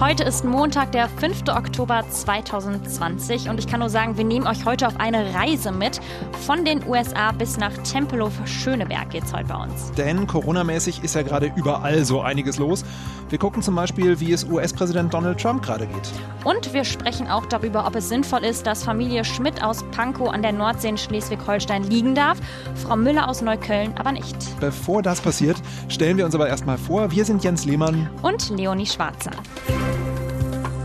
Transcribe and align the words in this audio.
Heute 0.00 0.24
ist 0.24 0.46
Montag, 0.46 0.92
der 0.92 1.10
5. 1.10 1.42
Oktober 1.50 2.02
2020 2.08 3.50
und 3.50 3.58
ich 3.58 3.66
kann 3.66 3.80
nur 3.80 3.90
sagen, 3.90 4.16
wir 4.16 4.24
nehmen 4.24 4.46
euch 4.46 4.64
heute 4.64 4.86
auf 4.86 4.98
eine 4.98 5.34
Reise 5.34 5.72
mit. 5.72 6.00
Von 6.46 6.64
den 6.64 6.88
USA 6.88 7.32
bis 7.32 7.58
nach 7.58 7.76
Tempelhof 7.82 8.32
Schöneberg 8.46 9.10
geht's 9.10 9.34
heute 9.34 9.48
bei 9.48 9.62
uns. 9.62 9.92
Denn 9.98 10.26
Corona-mäßig 10.26 11.04
ist 11.04 11.16
ja 11.16 11.20
gerade 11.20 11.52
überall 11.54 12.02
so 12.06 12.22
einiges 12.22 12.56
los. 12.56 12.82
Wir 13.28 13.38
gucken 13.38 13.60
zum 13.60 13.74
Beispiel, 13.74 14.18
wie 14.20 14.32
es 14.32 14.44
US-Präsident 14.44 15.12
Donald 15.12 15.38
Trump 15.38 15.62
gerade 15.62 15.86
geht. 15.86 16.10
Und 16.44 16.72
wir 16.72 16.84
sprechen 16.84 17.28
auch 17.28 17.44
darüber, 17.44 17.86
ob 17.86 17.94
es 17.94 18.08
sinnvoll 18.08 18.42
ist, 18.42 18.66
dass 18.66 18.82
Familie 18.82 19.22
Schmidt 19.26 19.62
aus 19.62 19.84
Pankow 19.90 20.30
an 20.30 20.40
der 20.40 20.52
Nordsee 20.52 20.88
in 20.88 20.96
Schleswig-Holstein 20.96 21.84
liegen 21.84 22.14
darf, 22.14 22.38
Frau 22.74 22.96
Müller 22.96 23.28
aus 23.28 23.42
Neukölln 23.42 23.92
aber 23.98 24.12
nicht. 24.12 24.34
Bevor 24.60 25.02
das 25.02 25.20
passiert, 25.20 25.58
stellen 25.88 26.16
wir 26.16 26.24
uns 26.24 26.34
aber 26.34 26.48
erstmal 26.48 26.78
vor, 26.78 27.10
wir 27.10 27.26
sind 27.26 27.44
Jens 27.44 27.66
Lehmann 27.66 28.08
und 28.22 28.48
Leonie 28.48 28.86
Schwarzer. 28.86 29.32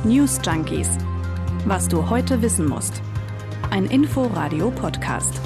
News 0.05 0.39
Junkies. 0.45 0.87
Was 1.65 1.87
du 1.87 2.07
heute 2.07 2.39
wissen 2.43 2.69
musst. 2.69 3.01
Ein 3.71 3.85
Info-Radio-Podcast. 3.85 5.41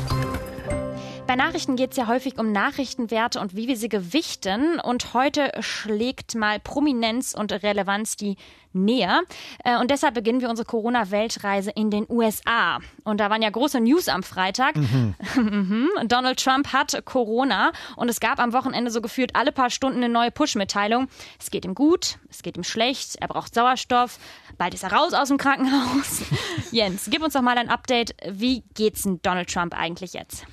Bei 1.29 1.35
Nachrichten 1.35 1.75
geht 1.75 1.91
es 1.91 1.97
ja 1.97 2.07
häufig 2.07 2.39
um 2.39 2.51
Nachrichtenwerte 2.51 3.39
und 3.39 3.55
wie 3.55 3.67
wir 3.67 3.77
sie 3.77 3.87
gewichten. 3.87 4.79
Und 4.79 5.13
heute 5.13 5.51
schlägt 5.59 6.33
mal 6.33 6.59
Prominenz 6.59 7.35
und 7.35 7.51
Relevanz 7.51 8.15
die 8.15 8.35
näher. 8.73 9.21
Äh, 9.63 9.77
und 9.77 9.91
deshalb 9.91 10.15
beginnen 10.15 10.41
wir 10.41 10.49
unsere 10.49 10.65
Corona-Weltreise 10.65 11.69
in 11.69 11.91
den 11.91 12.07
USA. 12.09 12.79
Und 13.03 13.19
da 13.19 13.29
waren 13.29 13.43
ja 13.43 13.49
große 13.51 13.79
News 13.79 14.07
am 14.07 14.23
Freitag. 14.23 14.75
Mhm. 14.75 15.13
mhm. 15.35 15.89
Donald 16.07 16.43
Trump 16.43 16.73
hat 16.73 16.99
Corona 17.05 17.73
und 17.95 18.09
es 18.09 18.19
gab 18.19 18.39
am 18.39 18.51
Wochenende 18.51 18.89
so 18.89 18.99
gefühlt 18.99 19.35
alle 19.35 19.51
paar 19.51 19.69
Stunden 19.69 19.97
eine 19.97 20.11
neue 20.11 20.31
Push-Mitteilung. 20.31 21.09
Es 21.39 21.51
geht 21.51 21.63
ihm 21.63 21.75
gut, 21.75 22.17
es 22.31 22.41
geht 22.41 22.57
ihm 22.57 22.63
schlecht, 22.63 23.17
er 23.21 23.27
braucht 23.27 23.53
Sauerstoff, 23.53 24.17
bald 24.57 24.73
ist 24.73 24.81
er 24.81 24.93
raus 24.93 25.13
aus 25.13 25.27
dem 25.27 25.37
Krankenhaus. 25.37 26.23
Jens, 26.71 27.07
gib 27.11 27.21
uns 27.21 27.33
doch 27.33 27.43
mal 27.43 27.59
ein 27.59 27.69
Update. 27.69 28.15
Wie 28.27 28.63
geht's 28.73 29.03
denn 29.03 29.19
Donald 29.21 29.53
Trump 29.53 29.77
eigentlich 29.77 30.13
jetzt? 30.13 30.47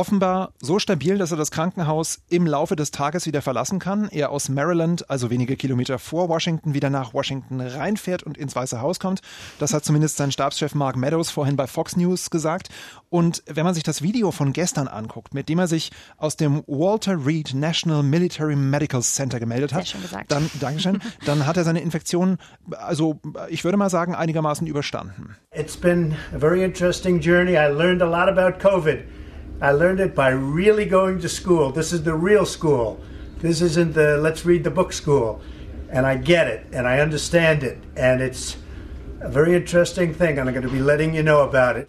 Offenbar 0.00 0.54
so 0.62 0.78
stabil, 0.78 1.18
dass 1.18 1.30
er 1.30 1.36
das 1.36 1.50
Krankenhaus 1.50 2.22
im 2.30 2.46
Laufe 2.46 2.74
des 2.74 2.90
Tages 2.90 3.26
wieder 3.26 3.42
verlassen 3.42 3.78
kann. 3.78 4.08
Er 4.10 4.30
aus 4.30 4.48
Maryland, 4.48 5.10
also 5.10 5.28
wenige 5.28 5.56
Kilometer 5.56 5.98
vor 5.98 6.30
Washington, 6.30 6.72
wieder 6.72 6.88
nach 6.88 7.12
Washington 7.12 7.60
reinfährt 7.60 8.22
und 8.22 8.38
ins 8.38 8.56
Weiße 8.56 8.80
Haus 8.80 8.98
kommt. 8.98 9.20
Das 9.58 9.74
hat 9.74 9.84
zumindest 9.84 10.16
sein 10.16 10.32
Stabschef 10.32 10.74
Mark 10.74 10.96
Meadows 10.96 11.30
vorhin 11.30 11.56
bei 11.56 11.66
Fox 11.66 11.96
News 11.96 12.30
gesagt. 12.30 12.70
Und 13.10 13.42
wenn 13.44 13.66
man 13.66 13.74
sich 13.74 13.82
das 13.82 14.00
Video 14.00 14.30
von 14.30 14.54
gestern 14.54 14.88
anguckt, 14.88 15.34
mit 15.34 15.50
dem 15.50 15.58
er 15.58 15.66
sich 15.66 15.90
aus 16.16 16.38
dem 16.38 16.62
Walter 16.66 17.26
Reed 17.26 17.52
National 17.52 18.02
Military 18.02 18.56
Medical 18.56 19.02
Center 19.02 19.38
gemeldet 19.38 19.74
hat, 19.74 19.94
dann, 20.28 20.50
Dankeschön, 20.60 21.02
dann 21.26 21.46
hat 21.46 21.58
er 21.58 21.64
seine 21.64 21.82
Infektion, 21.82 22.38
also 22.70 23.20
ich 23.50 23.64
würde 23.64 23.76
mal 23.76 23.90
sagen, 23.90 24.14
einigermaßen 24.14 24.66
überstanden. 24.66 25.36
It's 25.54 25.76
been 25.76 26.16
a 26.34 26.38
very 26.38 26.64
interesting 26.64 27.20
journey. 27.20 27.52
I 27.52 27.68
learned 27.70 28.00
a 28.00 28.06
lot 28.06 28.34
about 28.34 28.66
COVID. 28.66 29.19
I 29.60 29.72
learned 29.72 30.00
it 30.00 30.14
by 30.14 30.30
really 30.30 30.86
going 30.86 31.20
to 31.20 31.28
school. 31.28 31.70
This 31.70 31.92
is 31.92 32.02
the 32.02 32.14
real 32.14 32.46
school. 32.46 32.98
This 33.38 33.60
isn't 33.60 33.92
the 33.92 34.16
let's 34.16 34.46
read 34.46 34.64
the 34.64 34.70
book 34.70 34.92
school. 34.92 35.42
And 35.90 36.06
I 36.06 36.16
get 36.16 36.46
it 36.46 36.66
and 36.72 36.86
I 36.86 37.00
understand 37.00 37.62
it. 37.62 37.78
And 37.96 38.22
it's 38.22 38.56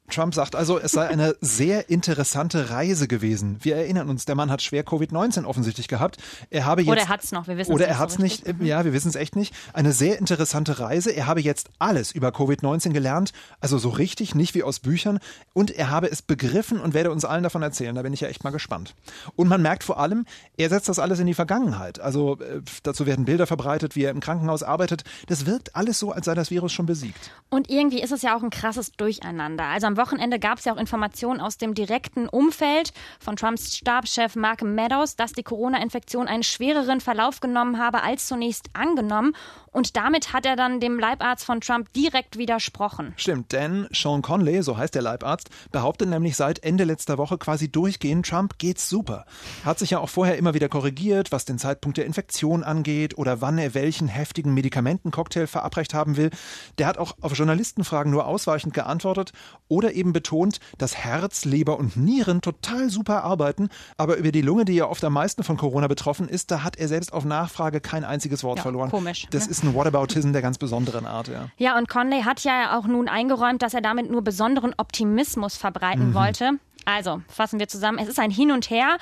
Trump 0.09 0.35
sagt 0.35 0.53
also, 0.53 0.77
es 0.77 0.91
sei 0.91 1.07
eine 1.07 1.35
sehr 1.39 1.89
interessante 1.89 2.69
Reise 2.69 3.07
gewesen. 3.07 3.57
Wir 3.61 3.77
erinnern 3.77 4.09
uns, 4.09 4.25
der 4.25 4.35
Mann 4.35 4.51
hat 4.51 4.61
schwer 4.61 4.83
Covid-19 4.83 5.45
offensichtlich 5.45 5.87
gehabt. 5.87 6.17
Er 6.49 6.65
habe 6.65 6.81
jetzt, 6.81 6.91
oder 6.91 7.02
er 7.02 7.07
hat 7.07 7.23
es 7.23 7.31
noch, 7.31 7.47
wir 7.47 7.57
wissen 7.57 7.71
es 7.71 7.77
nicht. 7.77 7.85
Oder 7.85 7.87
er 7.87 7.99
hat 7.99 8.09
es 8.09 8.15
so 8.15 8.21
nicht, 8.21 8.43
ja, 8.59 8.83
wir 8.83 8.91
wissen 8.91 9.07
es 9.07 9.15
echt 9.15 9.37
nicht. 9.37 9.55
Eine 9.71 9.93
sehr 9.93 10.19
interessante 10.19 10.79
Reise. 10.79 11.11
Er 11.11 11.25
habe 11.25 11.39
jetzt 11.39 11.69
alles 11.79 12.11
über 12.11 12.29
Covid-19 12.29 12.91
gelernt, 12.91 13.31
also 13.61 13.77
so 13.77 13.89
richtig, 13.89 14.35
nicht 14.35 14.53
wie 14.53 14.63
aus 14.63 14.79
Büchern. 14.79 15.19
Und 15.53 15.71
er 15.71 15.89
habe 15.89 16.11
es 16.11 16.21
begriffen 16.21 16.81
und 16.81 16.93
werde 16.93 17.11
uns 17.11 17.23
allen 17.23 17.43
davon 17.43 17.61
erzählen. 17.61 17.95
Da 17.95 18.02
bin 18.02 18.11
ich 18.11 18.21
ja 18.21 18.27
echt 18.27 18.43
mal 18.43 18.49
gespannt. 18.49 18.93
Und 19.37 19.47
man 19.47 19.61
merkt 19.61 19.86
vor 19.86 19.99
allem, 19.99 20.25
er 20.58 20.67
setzt 20.67 20.89
das 20.89 20.99
alles 20.99 21.20
in 21.20 21.27
die 21.27 21.33
Vergangenheit. 21.33 22.02
Also 22.02 22.39
äh, 22.41 22.61
dazu 22.83 23.05
werden 23.05 23.23
Bilder 23.23 23.47
verbreitet, 23.47 23.95
wie 23.95 24.03
er 24.03 24.11
im 24.11 24.20
Krankenhaus 24.20 24.64
arbeitet. 24.64 25.05
Das 25.27 25.45
wirkt 25.45 25.77
alles 25.77 25.97
so, 25.97 26.11
als 26.11 26.25
sei 26.25 26.36
das 26.36 26.52
Virus 26.52 26.73
schon 26.73 26.86
besiegt. 26.86 27.20
Und 27.49 27.70
irgendwie 27.70 28.02
ist 28.02 28.11
es 28.11 28.21
ja 28.21 28.36
auch 28.36 28.43
ein 28.43 28.49
krasses 28.49 28.93
Durcheinander. 28.93 29.65
Also 29.65 29.87
am 29.87 29.98
Wochenende 29.98 30.39
gab 30.39 30.59
es 30.59 30.65
ja 30.65 30.73
auch 30.73 30.77
Informationen 30.77 31.42
aus 31.42 31.58
dem 31.58 31.73
direkten 31.73 32.30
Umfeld 32.30 32.93
von 33.20 33.36
Trumps 33.36 33.76
Stabschef 33.76 34.36
Mark 34.37 34.61
Meadows, 34.61 35.17
dass 35.17 35.33
die 35.33 35.43
Corona-Infektion 35.43 36.27
einen 36.27 36.43
schwereren 36.43 37.02
Verlauf 37.02 37.42
genommen 37.42 37.77
habe 37.77 38.04
als 38.04 38.27
zunächst 38.27 38.70
angenommen. 38.73 39.36
Und 39.71 39.95
damit 39.95 40.33
hat 40.33 40.45
er 40.45 40.58
dann 40.58 40.82
dem 40.82 40.99
Leibarzt 40.99 41.45
von 41.45 41.61
Trump 41.61 41.92
direkt 41.93 42.37
widersprochen. 42.37 43.14
Stimmt, 43.15 43.54
denn 43.54 43.87
Sean 43.93 44.21
Conley, 44.21 44.61
so 44.64 44.76
heißt 44.77 44.93
der 44.93 45.02
Leibarzt, 45.02 45.49
behauptet 45.71 46.09
nämlich 46.09 46.36
seit 46.36 46.64
Ende 46.64 46.83
letzter 46.83 47.17
Woche 47.17 47.37
quasi 47.37 47.71
durchgehend, 47.71 48.27
Trump 48.27 48.58
geht's 48.58 48.89
super. 48.89 49.26
Hat 49.64 49.80
sich 49.80 49.92
ja 49.92 49.99
auch 49.99 50.09
vorher 50.09 50.37
immer 50.37 50.54
wieder 50.54 50.67
korrigiert, 50.67 51.32
was 51.32 51.45
den 51.45 51.58
Zeitpunkt 51.58 51.98
der 51.98 52.05
Infektion 52.05 52.64
angeht 52.64 53.17
oder 53.17 53.39
wann 53.39 53.58
er 53.58 53.73
welchen 53.73 54.09
heftigen 54.09 54.54
Medikamentencocktail 54.54 55.48
verabreicht 55.48 55.93
haben 55.93 56.17
will. 56.17 56.32
Der 56.77 56.88
hat 56.88 56.98
auch 56.98 57.15
auf 57.21 57.38
Journalistenfragen 57.38 58.11
nur 58.11 58.26
ausweichend 58.26 58.73
geantwortet 58.73 59.32
oder 59.70 59.93
eben 59.93 60.11
betont, 60.11 60.59
dass 60.80 60.95
Herz, 60.95 61.45
Leber 61.45 61.80
und 61.80 61.95
Nieren 61.95 62.42
total 62.42 62.89
super 62.89 63.23
arbeiten, 63.23 63.70
aber 63.95 64.17
über 64.17 64.33
die 64.33 64.42
Lunge, 64.42 64.65
die 64.65 64.73
ja 64.73 64.88
oft 64.88 65.03
am 65.05 65.14
meisten 65.14 65.43
von 65.43 65.55
Corona 65.55 65.88
betroffen 65.88 66.27
ist, 66.27 66.52
da 66.52 66.64
hat 66.64 66.76
er 66.76 66.89
selbst 66.89 67.14
auf 67.14 67.23
Nachfrage 67.23 67.80
kein 67.80 68.03
einziges 68.03 68.43
Wort 68.43 68.58
ja, 68.58 68.64
verloren. 68.64 68.89
Komisch. 68.89 69.27
Das 69.32 69.45
ne? 69.45 69.52
ist 69.52 69.61
ein 69.64 69.73
Whataboutism 69.73 70.33
der 70.33 70.42
ganz 70.42 70.58
besonderen 70.58 71.05
Art, 71.05 71.27
ja. 71.27 71.48
Ja, 71.58 71.77
und 71.77 71.89
Conley 71.89 72.23
hat 72.23 72.44
ja 72.44 72.77
auch 72.77 72.86
nun 72.86 73.08
eingeräumt, 73.08 73.61
dass 73.61 73.73
er 73.73 73.82
damit 73.82 74.10
nur 74.10 74.23
besonderen 74.23 74.73
Optimismus 74.77 75.58
verbreiten 75.58 76.10
mhm. 76.10 76.14
wollte. 76.14 76.52
Also, 76.86 77.22
fassen 77.27 77.60
wir 77.60 77.67
zusammen. 77.67 78.00
Es 78.00 78.08
ist 78.08 78.20
ein 78.20 78.32
Hin 78.32 78.52
und 78.52 78.70
Her. 78.70 78.98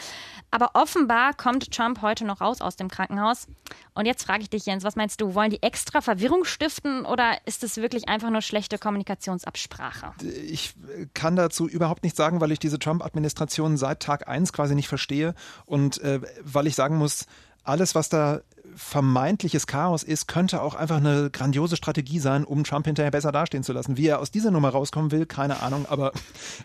Aber 0.52 0.72
offenbar 0.74 1.34
kommt 1.34 1.72
Trump 1.72 2.02
heute 2.02 2.26
noch 2.26 2.42
raus 2.42 2.60
aus 2.60 2.76
dem 2.76 2.90
Krankenhaus. 2.90 3.48
Und 3.94 4.06
jetzt 4.06 4.24
frage 4.24 4.42
ich 4.42 4.50
dich, 4.50 4.66
Jens, 4.66 4.84
was 4.84 4.96
meinst 4.96 5.22
du? 5.22 5.36
Wollen 5.36 5.52
die 5.52 5.62
extra 5.62 6.02
Verwirrung 6.02 6.44
stiften 6.44 7.06
oder 7.06 7.38
ist 7.46 7.64
es 7.64 7.78
wirklich 7.78 8.10
einfach 8.10 8.32
nur 8.32 8.42
schlechte 8.42 8.80
Kommunikationsabsprache? 8.80 10.14
Ich 10.24 10.74
kann 11.14 11.36
dazu 11.36 11.68
überhaupt 11.68 12.04
nichts 12.04 12.18
sagen, 12.18 12.42
weil 12.42 12.52
ich 12.52 12.60
diese 12.60 12.80
Trump-Administration 12.80 13.78
seit 13.78 14.02
Tag 14.02 14.28
1 14.28 14.52
quasi 14.52 14.74
nicht 14.74 14.88
verstehe 14.88 15.36
und 15.66 16.02
äh, 16.02 16.20
weil 16.44 16.66
ich 16.66 16.76
sagen 16.76 16.98
muss, 16.98 17.28
alles, 17.64 17.94
was 17.94 18.10
da 18.10 18.42
vermeintliches 18.76 19.68
Chaos 19.68 20.04
ist, 20.04 20.28
könnte 20.28 20.62
auch 20.62 20.76
einfach 20.76 20.98
eine 20.98 21.30
grandiose 21.30 21.76
Strategie 21.76 22.20
sein, 22.20 22.44
um 22.44 22.64
Trump 22.64 22.86
hinterher 22.86 23.12
besser 23.12 23.32
dastehen 23.32 23.64
zu 23.64 23.74
lassen. 23.74 23.98
Wie 23.98 24.08
er 24.08 24.20
aus 24.20 24.32
dieser 24.32 24.52
Nummer 24.52 24.70
rauskommen 24.70 25.12
will, 25.12 25.26
keine 25.26 25.62
Ahnung, 25.62 25.86
aber 25.90 26.12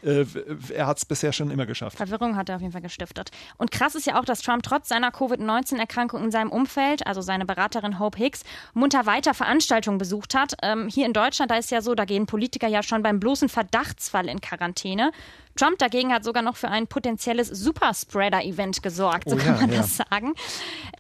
äh, 0.02 0.24
er 0.74 0.86
hat 0.86 0.98
es 0.98 1.04
bisher 1.04 1.32
schon 1.32 1.50
immer 1.50 1.66
geschafft. 1.66 1.96
Verwirrung 1.96 2.36
hat 2.36 2.48
er 2.48 2.56
auf 2.56 2.60
jeden 2.60 2.72
Fall 2.72 2.82
gestiftet. 2.82 3.30
Und 3.56 3.70
krass 3.70 3.94
ist 3.94 4.06
ja 4.06 4.18
auch, 4.18 4.24
dass 4.24 4.42
Trump 4.42 4.62
trotz 4.62 4.88
seiner 4.88 5.10
Covid-19-Erkrankung 5.10 6.24
in 6.24 6.30
seinem 6.30 6.50
Umfeld, 6.50 7.06
also 7.06 7.20
seine 7.20 7.46
Beraterin 7.46 7.98
Hope 7.98 8.18
Hicks, 8.18 8.42
munter 8.72 9.06
weiter 9.06 9.34
Veranstaltungen 9.34 9.98
besucht 9.98 10.34
hat. 10.34 10.54
Ähm, 10.62 10.88
hier 10.88 11.06
in 11.06 11.12
Deutschland, 11.12 11.50
da 11.50 11.56
ist 11.56 11.70
ja 11.70 11.82
so, 11.82 11.94
da 11.94 12.04
gehen 12.04 12.26
Politiker 12.26 12.68
ja 12.68 12.82
schon 12.82 13.02
beim 13.02 13.20
bloßen 13.20 13.48
Verdachtsfall 13.48 14.28
in 14.28 14.40
Quarantäne. 14.40 15.12
Trump 15.56 15.78
dagegen 15.78 16.12
hat 16.12 16.24
sogar 16.24 16.42
noch 16.42 16.56
für 16.56 16.68
ein 16.68 16.86
potenzielles 16.86 17.48
Superspreader-Event 17.48 18.82
gesorgt, 18.82 19.30
so 19.30 19.36
oh, 19.36 19.38
kann 19.38 19.56
man 19.56 19.70
ja. 19.70 19.78
das 19.78 19.96
sagen. 19.96 20.34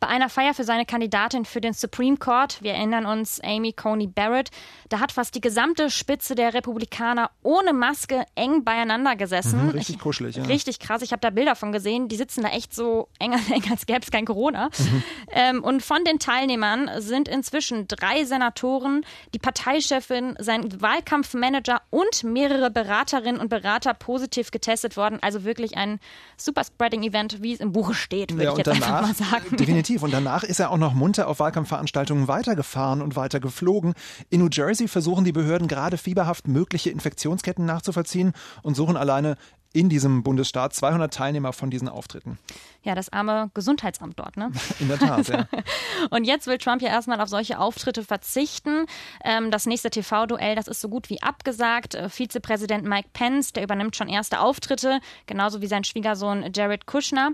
Bei 0.00 0.06
einer 0.06 0.28
Feier 0.28 0.54
für 0.54 0.64
seine 0.64 0.84
Kandidatin 0.94 1.44
für 1.44 1.60
den 1.60 1.72
Supreme 1.72 2.16
Court, 2.16 2.62
wir 2.62 2.74
erinnern 2.74 3.04
uns, 3.04 3.40
Amy 3.42 3.72
Coney 3.72 4.06
Barrett, 4.06 4.52
da 4.90 5.00
hat 5.00 5.10
fast 5.10 5.34
die 5.34 5.40
gesamte 5.40 5.90
Spitze 5.90 6.36
der 6.36 6.54
Republikaner 6.54 7.32
ohne 7.42 7.72
Maske 7.72 8.24
eng 8.36 8.62
beieinander 8.62 9.16
gesessen. 9.16 9.64
Mhm, 9.64 9.70
richtig 9.70 9.98
kuschelig, 9.98 10.36
ja. 10.36 10.44
Richtig 10.44 10.78
krass. 10.78 11.02
Ich 11.02 11.10
habe 11.10 11.18
da 11.18 11.30
Bilder 11.30 11.56
von 11.56 11.72
gesehen. 11.72 12.06
Die 12.06 12.14
sitzen 12.14 12.44
da 12.44 12.50
echt 12.50 12.72
so 12.72 13.08
eng, 13.18 13.32
eng 13.50 13.64
als 13.72 13.86
gäbe 13.86 14.02
es 14.02 14.12
kein 14.12 14.24
Corona. 14.24 14.66
Mhm. 14.78 15.02
Ähm, 15.32 15.64
und 15.64 15.82
von 15.82 16.04
den 16.04 16.20
Teilnehmern 16.20 16.88
sind 16.98 17.26
inzwischen 17.26 17.88
drei 17.88 18.24
Senatoren, 18.24 19.04
die 19.34 19.40
Parteichefin, 19.40 20.36
sein 20.38 20.80
Wahlkampfmanager 20.80 21.82
und 21.90 22.22
mehrere 22.22 22.70
Beraterinnen 22.70 23.40
und 23.40 23.48
Berater 23.48 23.94
positiv 23.94 24.52
getestet 24.52 24.96
worden. 24.96 25.18
Also 25.22 25.42
wirklich 25.42 25.76
ein 25.76 25.98
Superspreading-Event, 26.36 27.42
wie 27.42 27.54
es 27.54 27.58
im 27.58 27.72
Buche 27.72 27.94
steht, 27.94 28.30
würde 28.30 28.44
ja, 28.44 28.52
ich 28.52 28.58
jetzt 28.58 28.68
danach, 28.68 29.02
einfach 29.02 29.08
mal 29.08 29.14
sagen. 29.14 29.56
Definitiv. 29.56 30.04
Und 30.04 30.12
danach 30.12 30.44
ist 30.44 30.60
er 30.60 30.70
auch 30.70 30.76
noch 30.76 30.83
munter 30.92 31.28
auf 31.28 31.38
Wahlkampfveranstaltungen 31.38 32.28
weitergefahren 32.28 33.00
und 33.00 33.16
weiter 33.16 33.40
geflogen. 33.40 33.94
In 34.28 34.40
New 34.40 34.48
Jersey 34.52 34.88
versuchen 34.88 35.24
die 35.24 35.32
Behörden 35.32 35.68
gerade 35.68 35.96
fieberhaft 35.96 36.48
mögliche 36.48 36.90
Infektionsketten 36.90 37.64
nachzuvollziehen 37.64 38.32
und 38.62 38.74
suchen 38.74 38.96
alleine 38.96 39.36
in 39.74 39.88
diesem 39.88 40.22
Bundesstaat 40.22 40.72
200 40.72 41.12
Teilnehmer 41.12 41.52
von 41.52 41.68
diesen 41.68 41.88
Auftritten. 41.88 42.38
Ja, 42.84 42.94
das 42.94 43.12
arme 43.12 43.50
Gesundheitsamt 43.54 44.18
dort, 44.18 44.36
ne? 44.36 44.52
In 44.78 44.88
der 44.88 44.98
Tat, 44.98 45.28
ja. 45.28 45.48
Und 46.10 46.24
jetzt 46.24 46.46
will 46.46 46.58
Trump 46.58 46.80
ja 46.80 46.88
erstmal 46.88 47.20
auf 47.20 47.28
solche 47.28 47.58
Auftritte 47.58 48.04
verzichten. 48.04 48.86
Ähm, 49.24 49.50
das 49.50 49.66
nächste 49.66 49.90
TV-Duell, 49.90 50.54
das 50.54 50.68
ist 50.68 50.80
so 50.80 50.88
gut 50.88 51.10
wie 51.10 51.20
abgesagt. 51.22 51.96
Äh, 51.96 52.08
Vizepräsident 52.08 52.84
Mike 52.84 53.08
Pence, 53.12 53.52
der 53.52 53.64
übernimmt 53.64 53.96
schon 53.96 54.08
erste 54.08 54.38
Auftritte, 54.40 55.00
genauso 55.26 55.60
wie 55.60 55.66
sein 55.66 55.82
Schwiegersohn 55.82 56.52
Jared 56.54 56.86
Kushner. 56.86 57.32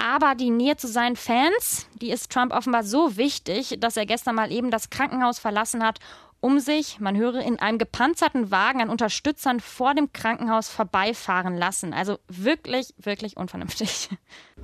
Aber 0.00 0.34
die 0.34 0.50
Nähe 0.50 0.76
zu 0.76 0.88
seinen 0.88 1.16
Fans, 1.16 1.86
die 2.00 2.10
ist 2.10 2.32
Trump 2.32 2.54
offenbar 2.54 2.84
so 2.84 3.18
wichtig, 3.18 3.76
dass 3.80 3.98
er 3.98 4.06
gestern 4.06 4.34
mal 4.34 4.50
eben 4.50 4.70
das 4.70 4.88
Krankenhaus 4.88 5.38
verlassen 5.38 5.84
hat, 5.84 5.98
um 6.40 6.58
sich, 6.58 7.00
man 7.00 7.18
höre, 7.18 7.42
in 7.42 7.58
einem 7.58 7.76
gepanzerten 7.76 8.50
Wagen 8.50 8.80
an 8.80 8.88
Unterstützern 8.88 9.60
vor 9.60 9.94
dem 9.94 10.10
Krankenhaus 10.14 10.70
vorbeifahren 10.70 11.54
lassen. 11.54 11.92
Also 11.92 12.18
wirklich, 12.28 12.94
wirklich 12.96 13.36
unvernünftig. 13.36 14.08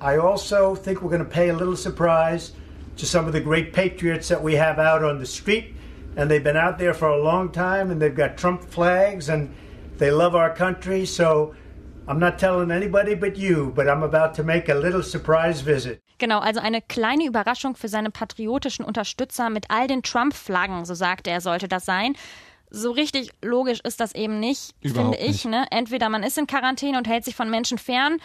I 0.00 0.18
also 0.18 0.74
think 0.74 1.02
we're 1.02 1.10
going 1.10 1.22
to 1.22 1.28
pay 1.28 1.50
a 1.50 1.54
little 1.54 1.76
surprise 1.76 2.52
to 2.96 3.04
some 3.04 3.26
of 3.26 3.34
the 3.34 3.42
great 3.42 3.74
patriots 3.74 4.28
that 4.28 4.42
we 4.42 4.58
have 4.58 4.78
out 4.78 5.02
on 5.02 5.18
the 5.18 5.26
street. 5.26 5.74
And 6.16 6.30
they've 6.30 6.42
been 6.42 6.56
out 6.56 6.78
there 6.78 6.94
for 6.94 7.08
a 7.08 7.22
long 7.22 7.52
time 7.52 7.90
and 7.90 8.00
they've 8.00 8.16
got 8.16 8.38
Trump 8.38 8.64
flags 8.64 9.28
and 9.28 9.50
they 9.98 10.10
love 10.10 10.34
our 10.34 10.54
country. 10.54 11.04
So 11.04 11.54
I'm 12.08 12.18
not 12.18 12.38
telling 12.38 12.70
anybody 12.70 13.14
but 13.16 13.36
you, 13.36 13.72
but 13.74 13.86
I'm 13.88 14.02
about 14.04 14.34
to 14.36 14.44
make 14.44 14.68
a 14.68 14.74
little 14.74 15.02
surprise 15.02 15.60
visit. 15.62 16.00
Genau, 16.18 16.38
also 16.38 16.60
eine 16.60 16.80
kleine 16.80 17.26
Überraschung 17.26 17.74
für 17.76 17.88
seine 17.88 18.10
patriotischen 18.10 18.84
Unterstützer 18.84 19.50
mit 19.50 19.66
all 19.70 19.86
den 19.86 20.02
Trump-Flaggen, 20.02 20.84
so 20.84 20.94
sagte 20.94 21.30
er, 21.30 21.40
sollte 21.40 21.68
das 21.68 21.84
sein. 21.84 22.14
So 22.70 22.90
richtig 22.90 23.30
logisch 23.42 23.80
ist 23.84 24.00
das 24.00 24.14
eben 24.14 24.40
nicht, 24.40 24.74
Überhaupt 24.80 25.16
finde 25.16 25.30
ich. 25.30 25.44
nicht. 25.44 25.46
Ne? 25.46 25.66
Entweder 25.70 26.08
man 26.08 26.22
ist 26.22 26.38
in 26.38 26.46
Quarantäne 26.46 26.98
und 26.98 27.06
hält 27.08 27.24
sich 27.24 27.36
von 27.36 27.50
Menschen 27.50 27.78
fern 27.78 28.18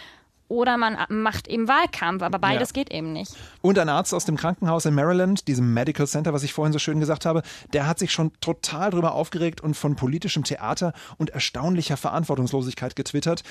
oder 0.48 0.76
man 0.76 0.98
macht 1.08 1.48
eben 1.48 1.68
Wahlkampf, 1.68 2.22
aber 2.22 2.38
beides 2.38 2.70
Ja. 2.70 2.72
geht 2.74 2.90
eben 2.90 3.12
nicht. 3.12 3.32
Und 3.62 3.78
ein 3.78 3.88
Arzt 3.88 4.12
aus 4.14 4.24
dem 4.24 4.36
Krankenhaus 4.36 4.84
in 4.84 4.94
Maryland, 4.94 5.48
diesem 5.48 5.72
Medical 5.72 6.06
Center, 6.06 6.32
was 6.32 6.42
ich 6.42 6.52
vorhin 6.52 6.72
so 6.72 6.78
schön 6.78 7.00
gesagt 7.00 7.24
habe, 7.26 7.42
der 7.72 7.86
hat 7.86 7.98
sich 7.98 8.12
schon 8.12 8.32
total 8.40 8.90
drüber 8.90 9.12
aufgeregt 9.14 9.60
und 9.60 9.74
von 9.74 9.96
politischem 9.96 10.44
Theater 10.44 10.92
und 11.18 11.30
erstaunlicher 11.30 11.96
Verantwortungslosigkeit 11.96 12.96
getwittert 12.96 13.42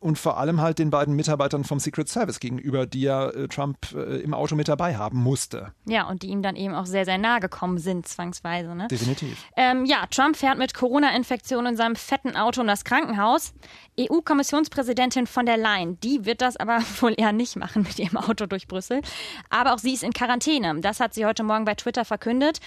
und 0.00 0.18
vor 0.18 0.38
allem 0.38 0.60
halt 0.60 0.78
den 0.78 0.90
beiden 0.90 1.14
Mitarbeitern 1.16 1.64
vom 1.64 1.80
Secret 1.80 2.08
Service 2.08 2.40
gegenüber, 2.40 2.86
die 2.86 3.02
ja 3.02 3.28
äh, 3.30 3.48
Trump 3.48 3.78
äh, 3.94 4.18
im 4.20 4.34
Auto 4.34 4.54
mit 4.54 4.68
dabei 4.68 4.96
haben 4.96 5.18
musste. 5.18 5.72
Ja, 5.86 6.08
und 6.08 6.22
die 6.22 6.28
ihm 6.28 6.42
dann 6.42 6.56
eben 6.56 6.74
auch 6.74 6.86
sehr, 6.86 7.04
sehr 7.04 7.18
nahe 7.18 7.40
gekommen 7.40 7.78
sind, 7.78 8.06
zwangsweise. 8.06 8.74
Ne? 8.74 8.88
Definitiv. 8.88 9.38
Ähm, 9.56 9.84
ja, 9.84 10.04
Trump 10.10 10.36
fährt 10.36 10.58
mit 10.58 10.74
Corona-Infektion 10.74 11.66
in 11.66 11.76
seinem 11.76 11.96
fetten 11.96 12.36
Auto 12.36 12.60
in 12.60 12.66
das 12.66 12.84
Krankenhaus. 12.84 13.52
EU-Kommissionspräsidentin 13.98 15.26
von 15.26 15.46
der 15.46 15.56
Leyen, 15.56 15.98
die 16.00 16.24
wird 16.24 16.39
das 16.40 16.56
aber 16.56 16.80
wohl 17.00 17.14
eher 17.16 17.32
nicht 17.32 17.56
machen 17.56 17.82
mit 17.82 17.98
ihrem 17.98 18.16
Auto 18.16 18.46
durch 18.46 18.68
Brüssel. 18.68 19.02
Aber 19.48 19.74
auch 19.74 19.78
sie 19.78 19.92
ist 19.92 20.02
in 20.02 20.12
Quarantäne. 20.12 20.80
Das 20.80 21.00
hat 21.00 21.14
sie 21.14 21.26
heute 21.26 21.42
Morgen 21.42 21.64
bei 21.64 21.74
Twitter 21.74 22.04
verkündet. 22.04 22.60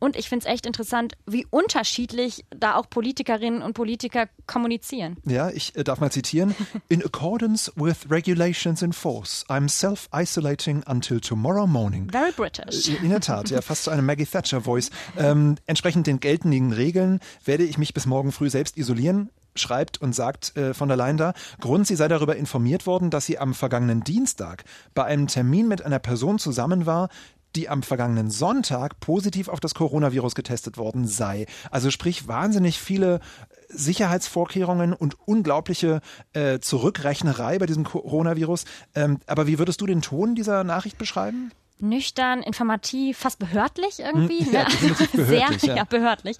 Und 0.00 0.16
ich 0.16 0.28
finde 0.28 0.46
es 0.46 0.52
echt 0.52 0.66
interessant, 0.66 1.14
wie 1.26 1.46
unterschiedlich 1.50 2.44
da 2.50 2.76
auch 2.76 2.88
Politikerinnen 2.88 3.62
und 3.62 3.74
Politiker 3.74 4.28
kommunizieren. 4.46 5.16
Ja, 5.24 5.50
ich 5.50 5.74
äh, 5.76 5.82
darf 5.82 6.00
mal 6.00 6.12
zitieren. 6.12 6.54
In 6.88 7.04
accordance 7.04 7.72
with 7.74 8.08
regulations 8.08 8.82
in 8.82 8.92
force, 8.92 9.44
I'm 9.48 9.68
self-isolating 9.68 10.84
until 10.86 11.20
tomorrow 11.20 11.66
morning. 11.66 12.08
Very 12.10 12.32
British. 12.32 12.88
In 12.88 13.10
der 13.10 13.20
Tat, 13.20 13.50
ja, 13.50 13.60
fast 13.60 13.84
so 13.84 13.90
eine 13.90 14.02
Maggie 14.02 14.26
Thatcher-Voice. 14.26 14.90
Ähm, 15.18 15.56
entsprechend 15.66 16.06
den 16.06 16.20
geltenden 16.20 16.72
Regeln 16.72 17.20
werde 17.44 17.64
ich 17.64 17.76
mich 17.76 17.92
bis 17.92 18.06
morgen 18.06 18.30
früh 18.32 18.50
selbst 18.50 18.76
isolieren 18.76 19.30
schreibt 19.60 20.00
und 20.00 20.14
sagt 20.14 20.56
äh, 20.56 20.74
von 20.74 20.88
der 20.88 20.96
Leyen 20.96 21.16
da, 21.16 21.32
Grund, 21.60 21.86
sie 21.86 21.96
sei 21.96 22.08
darüber 22.08 22.36
informiert 22.36 22.86
worden, 22.86 23.10
dass 23.10 23.26
sie 23.26 23.38
am 23.38 23.54
vergangenen 23.54 24.04
Dienstag 24.04 24.64
bei 24.94 25.04
einem 25.04 25.26
Termin 25.26 25.68
mit 25.68 25.84
einer 25.84 25.98
Person 25.98 26.38
zusammen 26.38 26.86
war, 26.86 27.08
die 27.56 27.68
am 27.68 27.82
vergangenen 27.82 28.30
Sonntag 28.30 29.00
positiv 29.00 29.48
auf 29.48 29.60
das 29.60 29.74
Coronavirus 29.74 30.34
getestet 30.34 30.76
worden 30.76 31.06
sei. 31.06 31.46
Also 31.70 31.90
sprich 31.90 32.28
wahnsinnig 32.28 32.78
viele 32.78 33.20
Sicherheitsvorkehrungen 33.68 34.92
und 34.92 35.16
unglaubliche 35.26 36.00
äh, 36.32 36.58
Zurückrechnerei 36.58 37.58
bei 37.58 37.66
diesem 37.66 37.84
Coronavirus. 37.84 38.64
Ähm, 38.94 39.18
aber 39.26 39.46
wie 39.46 39.58
würdest 39.58 39.80
du 39.80 39.86
den 39.86 40.02
Ton 40.02 40.34
dieser 40.34 40.64
Nachricht 40.64 40.98
beschreiben? 40.98 41.52
Nüchtern, 41.80 42.42
informativ, 42.42 43.18
fast 43.18 43.38
behördlich 43.38 44.00
irgendwie. 44.00 44.40
Hm, 44.40 44.52
ja, 44.52 44.62
ne? 44.62 44.68
definitiv 44.68 45.12
behördlich, 45.12 45.60
Sehr, 45.60 45.70
ja. 45.70 45.76
ja, 45.76 45.84
behördlich. 45.84 46.36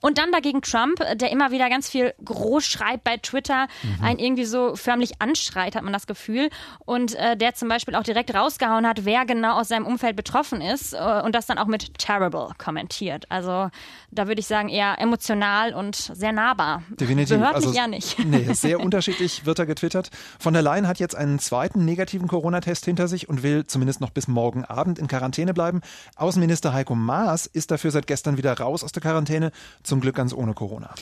Und 0.00 0.18
dann 0.18 0.32
dagegen 0.32 0.62
Trump, 0.62 0.96
der 1.14 1.30
immer 1.30 1.50
wieder 1.50 1.68
ganz 1.68 1.88
viel 1.88 2.14
groß 2.24 2.64
schreibt 2.64 3.04
bei 3.04 3.16
Twitter, 3.18 3.66
Mhm. 3.82 4.04
einen 4.04 4.18
irgendwie 4.18 4.44
so 4.44 4.76
förmlich 4.76 5.20
anschreit, 5.20 5.74
hat 5.76 5.82
man 5.82 5.92
das 5.92 6.06
Gefühl. 6.06 6.48
Und 6.84 7.14
äh, 7.14 7.36
der 7.36 7.54
zum 7.54 7.68
Beispiel 7.68 7.94
auch 7.94 8.02
direkt 8.02 8.34
rausgehauen 8.34 8.86
hat, 8.86 9.04
wer 9.04 9.24
genau 9.26 9.58
aus 9.58 9.68
seinem 9.68 9.86
Umfeld 9.86 10.16
betroffen 10.16 10.60
ist 10.60 10.92
äh, 10.94 11.20
und 11.24 11.34
das 11.34 11.46
dann 11.46 11.58
auch 11.58 11.66
mit 11.66 11.98
terrible 11.98 12.48
kommentiert. 12.58 13.26
Also 13.30 13.70
da 14.10 14.26
würde 14.26 14.40
ich 14.40 14.46
sagen 14.46 14.68
eher 14.68 14.98
emotional 14.98 15.74
und 15.74 15.96
sehr 15.96 16.32
nahbar. 16.32 16.82
Definitiv. 16.90 17.36
Behördlich 17.38 17.66
also, 17.66 17.76
ja 17.78 17.86
nicht. 17.86 18.18
Nee, 18.24 18.48
sehr 18.54 18.80
unterschiedlich 18.80 19.46
wird 19.46 19.58
da 19.58 19.64
getwittert. 19.64 20.10
Von 20.38 20.52
der 20.52 20.62
Leyen 20.62 20.88
hat 20.88 20.98
jetzt 20.98 21.14
einen 21.14 21.38
zweiten 21.38 21.84
negativen 21.84 22.28
Corona-Test 22.28 22.84
hinter 22.84 23.08
sich 23.08 23.28
und 23.28 23.42
will 23.42 23.66
zumindest 23.66 24.00
noch 24.00 24.10
bis 24.10 24.28
morgen 24.28 24.64
Abend 24.64 24.98
in 24.98 25.08
Quarantäne 25.08 25.54
bleiben. 25.54 25.80
Außenminister 26.16 26.72
Heiko 26.72 26.94
Maas 26.94 27.46
ist 27.46 27.70
dafür 27.70 27.90
seit 27.90 28.06
gestern 28.06 28.36
wieder 28.36 28.58
raus 28.58 28.82
aus 28.84 28.92
der 28.92 29.02
Quarantäne, 29.02 29.52
zum 29.90 30.00
Glück 30.00 30.16
ganz 30.16 30.32
ohne 30.32 30.54
Corona. 30.54 30.94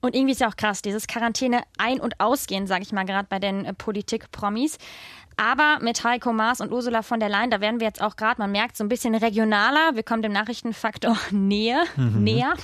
Und 0.00 0.14
irgendwie 0.14 0.32
ist 0.32 0.40
ja 0.42 0.48
auch 0.48 0.56
krass, 0.56 0.82
dieses 0.82 1.06
Quarantäne 1.06 1.62
ein- 1.78 1.98
und 1.98 2.20
ausgehen, 2.20 2.66
sage 2.66 2.82
ich 2.82 2.92
mal, 2.92 3.04
gerade 3.04 3.26
bei 3.26 3.38
den 3.38 3.64
äh, 3.64 3.72
Politik-Promis. 3.72 4.76
Aber 5.36 5.78
mit 5.80 6.04
Heiko 6.04 6.32
Maas 6.32 6.60
und 6.60 6.72
Ursula 6.72 7.02
von 7.02 7.20
der 7.20 7.28
Leyen, 7.28 7.50
da 7.50 7.60
werden 7.60 7.80
wir 7.80 7.86
jetzt 7.86 8.02
auch 8.02 8.16
gerade, 8.16 8.40
man 8.40 8.52
merkt, 8.52 8.76
so 8.76 8.84
ein 8.84 8.88
bisschen 8.88 9.14
regionaler. 9.14 9.94
Wir 9.94 10.02
kommen 10.02 10.22
dem 10.22 10.32
Nachrichtenfaktor 10.32 11.16
näher, 11.30 11.84
näher. 11.96 12.54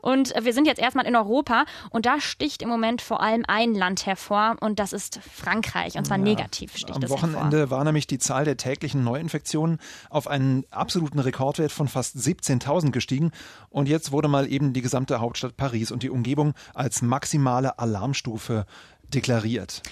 Und 0.00 0.34
wir 0.40 0.52
sind 0.52 0.66
jetzt 0.66 0.80
erstmal 0.80 1.06
in 1.06 1.16
Europa 1.16 1.64
und 1.90 2.06
da 2.06 2.20
sticht 2.20 2.62
im 2.62 2.68
Moment 2.68 3.02
vor 3.02 3.20
allem 3.20 3.44
ein 3.46 3.74
Land 3.74 4.06
hervor 4.06 4.56
und 4.60 4.78
das 4.78 4.92
ist 4.92 5.20
Frankreich. 5.32 5.96
Und 5.96 6.06
zwar 6.06 6.18
negativ 6.18 6.76
sticht 6.76 6.96
Am 6.96 7.02
es 7.02 7.10
Wochenende 7.10 7.58
hervor. 7.58 7.78
war 7.78 7.84
nämlich 7.84 8.06
die 8.06 8.18
Zahl 8.18 8.44
der 8.44 8.56
täglichen 8.56 9.04
Neuinfektionen 9.04 9.78
auf 10.10 10.28
einen 10.28 10.64
absoluten 10.70 11.18
Rekordwert 11.18 11.72
von 11.72 11.88
fast 11.88 12.16
17.000 12.16 12.90
gestiegen. 12.90 13.32
Und 13.70 13.88
jetzt 13.88 14.12
wurde 14.12 14.28
mal 14.28 14.50
eben 14.50 14.72
die 14.72 14.82
gesamte 14.82 15.20
Hauptstadt 15.20 15.56
Paris 15.56 15.90
und 15.90 16.02
die 16.02 16.10
Umgebung 16.10 16.54
als 16.74 17.02
maximale 17.02 17.78
Alarmstufe 17.78 18.66
deklariert. 19.12 19.82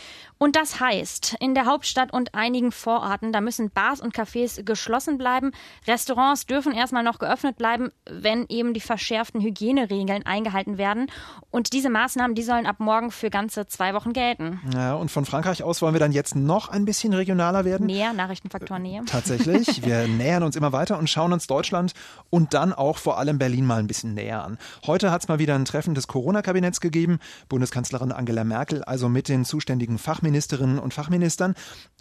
Und 0.43 0.57
das 0.57 0.81
heißt, 0.81 1.37
in 1.39 1.55
der 1.55 1.67
Hauptstadt 1.67 2.13
und 2.13 2.35
einigen 2.35 2.73
Vororten, 2.73 3.33
da 3.33 3.41
müssen 3.41 3.71
Bars 3.71 4.01
und 4.01 4.13
Cafés 4.13 4.65
geschlossen 4.65 5.17
bleiben. 5.17 5.53
Restaurants 5.87 6.47
dürfen 6.47 6.73
erstmal 6.73 7.05
noch 7.05 7.21
geöffnet 7.21 7.57
bleiben, 7.57 7.93
wenn 8.11 8.47
eben 8.49 8.75
die 8.75 8.81
verschärften 8.81 9.41
Hygieneregeln 9.41 10.27
eingehalten 10.27 10.79
werden. 10.79 11.07
Und 11.53 11.73
diese 11.73 11.91
Maßnahmen, 11.91 12.35
die 12.35 12.43
sollen 12.43 12.67
ab 12.67 12.81
morgen 12.81 13.13
für 13.13 13.31
ganze 13.31 13.69
zwei 13.69 13.95
Wochen 13.95 14.13
gelten. 14.13 14.61
Ja, 14.75 14.95
und 14.95 15.13
von 15.13 15.27
Frankreich 15.27 15.63
aus 15.63 15.81
wollen 15.81 15.95
wir 15.95 16.01
dann 16.01 16.11
jetzt 16.11 16.35
noch 16.35 16.69
ein 16.71 16.87
bisschen 16.87 17.15
regionaler 17.15 17.65
werden. 17.65 17.87
Näher, 17.87 18.13
Nachrichtenfaktor 18.13 18.81
Nähe. 18.81 19.05
Tatsächlich. 19.07 19.87
Wir 19.87 20.09
nähern 20.09 20.43
uns 20.43 20.57
immer 20.57 20.73
weiter 20.73 20.99
und 20.99 21.09
schauen 21.09 21.33
uns 21.33 21.47
Deutschland 21.47 21.93
und 22.31 22.53
dann 22.53 22.73
auch 22.73 22.99
vor 22.99 23.17
allem 23.17 23.39
Berlin 23.39 23.65
mal 23.65 23.79
ein 23.79 23.87
bisschen 23.87 24.15
näher 24.15 24.43
an. 24.43 24.59
Heute 24.89 25.13
hat 25.13 25.23
es 25.23 25.29
mal 25.29 25.39
wieder 25.39 25.55
ein 25.55 25.67
Treffen 25.67 25.95
des 25.95 26.09
Corona-Kabinetts 26.09 26.81
gegeben. 26.81 27.21
Bundeskanzlerin 27.49 28.11
Angela 28.11 28.43
Merkel, 28.43 28.83
also 28.83 29.09
mit 29.09 29.29
den 29.29 29.45
zuständigen 29.45 29.99
Fachministerinnen 30.33 30.79
und 30.79 30.95
Fachministern. 30.95 31.55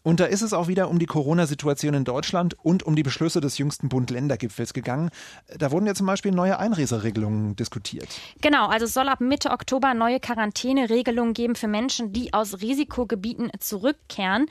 Und 0.04 0.20
da 0.20 0.26
ist 0.26 0.42
es 0.42 0.54
auch 0.54 0.68
wieder 0.68 0.90
um 0.90 1.00
die 1.00 1.06
Corona-Situation 1.06 1.94
in 1.94 2.06
Deutschland 2.06 2.56
und 2.64 2.82
um 2.84 2.96
die 2.96 3.04
Beschlüsse 3.04 3.42
des 3.42 3.58
jüngsten 3.58 3.90
Bund-Länder-Gipfels 3.90 4.74
gegangen. 4.74 5.10
Da 5.58 5.72
wurden 5.72 5.86
ja 5.86 5.94
zum 5.94 6.08
Beispiel 6.08 6.32
neue 6.32 6.58
Einreiseregelungen 6.58 7.56
diskutiert. 7.56 8.08
Genau, 8.42 8.68
also 8.68 8.86
es 8.86 8.94
soll 8.94 9.10
ab 9.10 9.20
Mitte 9.20 9.52
Oktober 9.52 9.94
neue 9.94 10.20
Quarantäneregelungen 10.20 11.34
geben 11.34 11.56
für 11.56 11.68
Menschen, 11.68 12.14
die 12.14 12.34
aus 12.34 12.62
Risikogebieten 12.62 13.52
zurückkehren. 13.60 14.48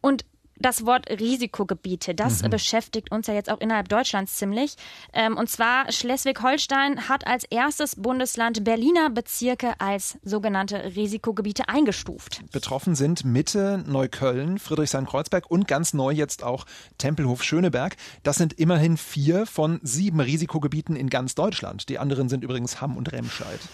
Und 0.00 0.24
das 0.60 0.86
Wort 0.86 1.08
Risikogebiete, 1.08 2.14
das 2.14 2.42
beschäftigt 2.42 3.10
uns 3.10 3.26
ja 3.26 3.34
jetzt 3.34 3.50
auch 3.50 3.60
innerhalb 3.60 3.88
Deutschlands 3.88 4.36
ziemlich. 4.36 4.76
Ähm, 5.12 5.36
und 5.36 5.48
zwar 5.48 5.90
Schleswig-Holstein 5.90 7.08
hat 7.08 7.26
als 7.26 7.44
erstes 7.44 7.96
Bundesland 7.96 8.64
Berliner 8.64 9.10
Bezirke 9.10 9.74
als 9.78 10.18
sogenannte 10.22 10.96
Risikogebiete 10.96 11.68
eingestuft. 11.68 12.42
Betroffen 12.52 12.94
sind 12.94 13.24
Mitte, 13.24 13.84
Neukölln, 13.86 14.58
Friedrichshain-Kreuzberg 14.58 15.50
und 15.50 15.68
ganz 15.68 15.94
neu 15.94 16.10
jetzt 16.10 16.42
auch 16.42 16.66
Tempelhof-Schöneberg. 16.98 17.96
Das 18.22 18.36
sind 18.36 18.54
immerhin 18.54 18.96
vier 18.96 19.46
von 19.46 19.80
sieben 19.82 20.20
Risikogebieten 20.20 20.96
in 20.96 21.08
ganz 21.08 21.34
Deutschland. 21.34 21.88
Die 21.88 21.98
anderen 21.98 22.28
sind 22.28 22.44
übrigens 22.44 22.80
Hamm 22.80 22.96
und 22.96 23.12
Remscheid. 23.12 23.60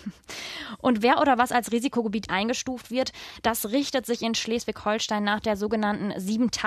Und 0.78 1.02
wer 1.02 1.20
oder 1.20 1.38
was 1.38 1.52
als 1.52 1.72
Risikogebiet 1.72 2.30
eingestuft 2.30 2.90
wird, 2.90 3.12
das 3.42 3.70
richtet 3.70 4.06
sich 4.06 4.22
in 4.22 4.34
Schleswig-Holstein 4.34 5.22
nach 5.22 5.40
der 5.40 5.56
sogenannten 5.56 6.12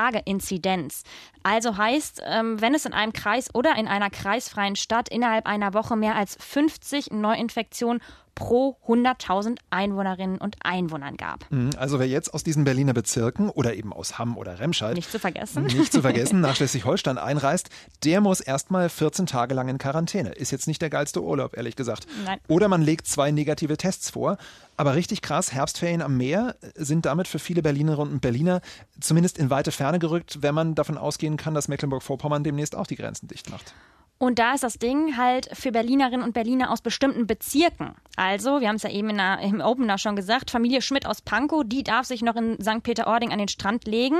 Sieben-Tage-Inzidenz. 0.07 1.03
Also 1.43 1.77
heißt, 1.77 2.21
ähm, 2.25 2.61
wenn 2.61 2.75
es 2.75 2.85
in 2.85 2.93
einem 2.93 3.13
Kreis 3.13 3.53
oder 3.53 3.75
in 3.77 3.87
einer 3.87 4.09
kreisfreien 4.09 4.75
Stadt 4.75 5.09
innerhalb 5.09 5.45
einer 5.45 5.73
Woche 5.73 5.95
mehr 5.95 6.15
als 6.15 6.37
50 6.39 7.11
Neuinfektionen 7.11 8.01
pro 8.37 8.77
100.000 8.87 9.57
Einwohnerinnen 9.71 10.37
und 10.37 10.57
Einwohnern 10.61 11.17
gab. 11.17 11.51
Mhm, 11.51 11.71
also 11.75 11.97
wer 11.97 12.07
jetzt 12.07 12.35
aus 12.35 12.43
diesen 12.43 12.65
Berliner 12.65 12.93
Bezirken 12.93 13.49
oder 13.49 13.73
eben 13.73 13.91
aus 13.91 14.19
Hamm 14.19 14.37
oder 14.37 14.59
Remscheid 14.59 14.93
nicht 14.95 15.11
zu 15.11 15.17
vergessen, 15.17 15.63
nicht 15.63 15.91
zu 15.91 16.01
vergessen 16.01 16.39
nach 16.41 16.55
Schleswig-Holstein 16.55 17.17
einreist, 17.17 17.69
der 18.03 18.21
muss 18.21 18.39
erstmal 18.39 18.89
14 18.89 19.25
Tage 19.25 19.55
lang 19.55 19.69
in 19.69 19.79
Quarantäne. 19.79 20.29
Ist 20.29 20.51
jetzt 20.51 20.67
nicht 20.67 20.83
der 20.83 20.91
geilste 20.91 21.23
Urlaub, 21.23 21.57
ehrlich 21.57 21.75
gesagt. 21.75 22.05
Nein. 22.25 22.39
Oder 22.47 22.67
man 22.67 22.83
legt 22.83 23.07
zwei 23.07 23.31
negative 23.31 23.75
Tests 23.75 24.11
vor. 24.11 24.37
Aber 24.77 24.93
richtig 24.93 25.23
krass, 25.23 25.51
Herbstferien 25.51 26.03
am 26.03 26.17
Meer 26.17 26.55
sind 26.75 27.07
damit 27.07 27.27
für 27.27 27.39
viele 27.39 27.63
Berlinerinnen 27.63 28.13
und 28.13 28.21
Berliner 28.21 28.61
zumindest 28.99 29.39
in 29.39 29.49
weite 29.49 29.71
Ferne 29.71 29.97
gerückt, 29.97 30.43
wenn 30.43 30.53
man 30.53 30.75
davon 30.75 30.99
ausgehen 30.99 31.37
kann, 31.37 31.55
dass 31.55 31.67
Mecklenburg-Vorpommern 31.67 32.43
demnächst 32.43 32.75
auch 32.75 32.85
die 32.85 32.95
Grenzen 32.95 33.27
dicht 33.27 33.49
macht. 33.49 33.73
Und 34.19 34.39
da 34.39 34.53
ist 34.53 34.63
das 34.63 34.79
Ding 34.79 35.15
halt 35.15 35.47
für 35.53 35.71
Berlinerinnen 35.71 36.23
und 36.23 36.33
Berliner 36.33 36.71
aus 36.71 36.81
bestimmten 36.81 37.27
Bezirken. 37.27 37.93
Also, 38.15 38.61
wir 38.61 38.67
haben 38.67 38.77
es 38.77 38.83
ja 38.83 38.89
eben 38.89 39.15
der, 39.15 39.39
im 39.39 39.61
Opener 39.61 39.99
schon 39.99 40.15
gesagt, 40.15 40.49
Familie 40.49 40.81
Schmidt 40.81 41.05
aus 41.05 41.21
Pankow, 41.21 41.63
die 41.63 41.83
darf 41.83 42.07
sich 42.07 42.23
noch 42.23 42.35
in 42.35 42.57
St. 42.59 42.81
Peter-Ording 42.81 43.31
an 43.31 43.37
den 43.37 43.47
Strand 43.47 43.85
legen. 43.85 44.17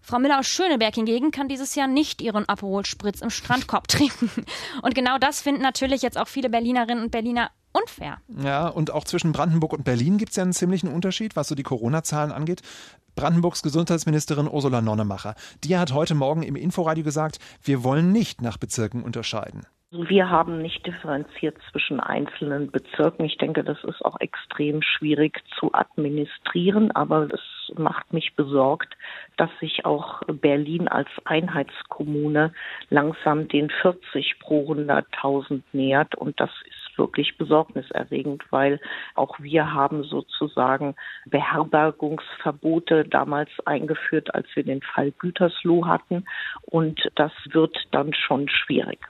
Frau 0.00 0.20
Miller 0.20 0.38
aus 0.38 0.46
Schöneberg 0.46 0.94
hingegen 0.94 1.32
kann 1.32 1.48
dieses 1.48 1.74
Jahr 1.74 1.88
nicht 1.88 2.22
ihren 2.22 2.48
Aperol-Spritz 2.48 3.20
im 3.20 3.30
Strandkorb 3.30 3.88
trinken. 3.88 4.30
Und 4.82 4.94
genau 4.94 5.18
das 5.18 5.40
finden 5.40 5.62
natürlich 5.62 6.02
jetzt 6.02 6.18
auch 6.18 6.28
viele 6.28 6.48
Berlinerinnen 6.48 7.02
und 7.02 7.10
Berliner 7.10 7.50
unfair. 7.72 8.18
Ja, 8.42 8.68
und 8.68 8.90
auch 8.90 9.04
zwischen 9.04 9.32
Brandenburg 9.32 9.72
und 9.72 9.84
Berlin 9.84 10.18
gibt 10.18 10.30
es 10.30 10.36
ja 10.36 10.42
einen 10.42 10.52
ziemlichen 10.52 10.88
Unterschied, 10.88 11.36
was 11.36 11.48
so 11.48 11.54
die 11.54 11.62
Corona-Zahlen 11.62 12.32
angeht. 12.32 12.62
Brandenburgs 13.14 13.62
Gesundheitsministerin 13.62 14.48
Ursula 14.48 14.80
Nonnemacher, 14.80 15.34
die 15.64 15.76
hat 15.76 15.92
heute 15.92 16.14
Morgen 16.14 16.42
im 16.42 16.56
Inforadio 16.56 17.04
gesagt, 17.04 17.38
wir 17.62 17.84
wollen 17.84 18.12
nicht 18.12 18.40
nach 18.40 18.56
Bezirken 18.56 19.02
unterscheiden. 19.02 19.66
Wir 19.94 20.30
haben 20.30 20.62
nicht 20.62 20.86
differenziert 20.86 21.58
zwischen 21.70 22.00
einzelnen 22.00 22.70
Bezirken. 22.70 23.26
Ich 23.26 23.36
denke, 23.36 23.62
das 23.62 23.76
ist 23.84 24.02
auch 24.02 24.18
extrem 24.20 24.80
schwierig 24.80 25.42
zu 25.58 25.74
administrieren, 25.74 26.90
aber 26.92 27.28
es 27.30 27.76
macht 27.76 28.10
mich 28.10 28.34
besorgt, 28.34 28.96
dass 29.36 29.50
sich 29.60 29.84
auch 29.84 30.22
Berlin 30.26 30.88
als 30.88 31.10
Einheitskommune 31.26 32.54
langsam 32.88 33.48
den 33.48 33.68
40 33.68 34.38
pro 34.38 34.72
100.000 34.72 35.60
nähert 35.74 36.14
und 36.14 36.40
das 36.40 36.50
ist 36.64 36.96
wirklich 36.96 37.36
besorgniserregend, 37.36 38.44
weil 38.48 38.80
auch 39.14 39.40
wir 39.40 39.74
haben 39.74 40.04
sozusagen 40.04 40.94
Beherbergungsverbote 41.26 43.04
damals 43.04 43.50
eingeführt, 43.66 44.34
als 44.34 44.46
wir 44.54 44.64
den 44.64 44.80
Fall 44.80 45.12
Gütersloh 45.12 45.86
hatten. 45.86 46.24
Und 46.62 47.10
das 47.16 47.32
wird 47.50 47.76
dann 47.90 48.14
schon 48.14 48.48
schwierig 48.48 49.06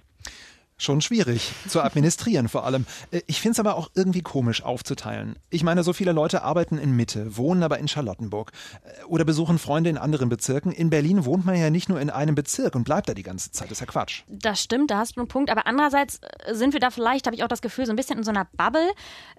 schon 0.82 1.00
schwierig 1.00 1.52
zu 1.68 1.82
administrieren 1.82 2.48
vor 2.48 2.64
allem. 2.64 2.86
Äh, 3.10 3.20
ich 3.26 3.40
finde 3.40 3.52
es 3.52 3.60
aber 3.60 3.76
auch 3.76 3.90
irgendwie 3.94 4.22
komisch 4.22 4.62
aufzuteilen. 4.62 5.36
Ich 5.50 5.62
meine, 5.62 5.82
so 5.82 5.92
viele 5.92 6.12
Leute 6.12 6.42
arbeiten 6.42 6.78
in 6.78 6.94
Mitte, 6.94 7.36
wohnen 7.36 7.62
aber 7.62 7.78
in 7.78 7.88
Charlottenburg 7.88 8.52
äh, 8.84 9.04
oder 9.04 9.24
besuchen 9.24 9.58
Freunde 9.58 9.90
in 9.90 9.98
anderen 9.98 10.28
Bezirken. 10.28 10.72
In 10.72 10.90
Berlin 10.90 11.24
wohnt 11.24 11.44
man 11.44 11.56
ja 11.56 11.70
nicht 11.70 11.88
nur 11.88 12.00
in 12.00 12.10
einem 12.10 12.34
Bezirk 12.34 12.74
und 12.74 12.84
bleibt 12.84 13.08
da 13.08 13.14
die 13.14 13.22
ganze 13.22 13.52
Zeit. 13.52 13.70
Das 13.70 13.76
ist 13.76 13.80
ja 13.80 13.86
Quatsch. 13.86 14.22
Das 14.28 14.62
stimmt, 14.62 14.90
da 14.90 14.98
hast 14.98 15.16
du 15.16 15.20
einen 15.20 15.28
Punkt. 15.28 15.50
Aber 15.50 15.66
andererseits 15.66 16.20
äh, 16.46 16.54
sind 16.54 16.72
wir 16.72 16.80
da 16.80 16.90
vielleicht, 16.90 17.26
habe 17.26 17.36
ich 17.36 17.44
auch 17.44 17.48
das 17.48 17.62
Gefühl, 17.62 17.86
so 17.86 17.92
ein 17.92 17.96
bisschen 17.96 18.18
in 18.18 18.24
so 18.24 18.30
einer 18.30 18.46
Bubble, 18.56 18.90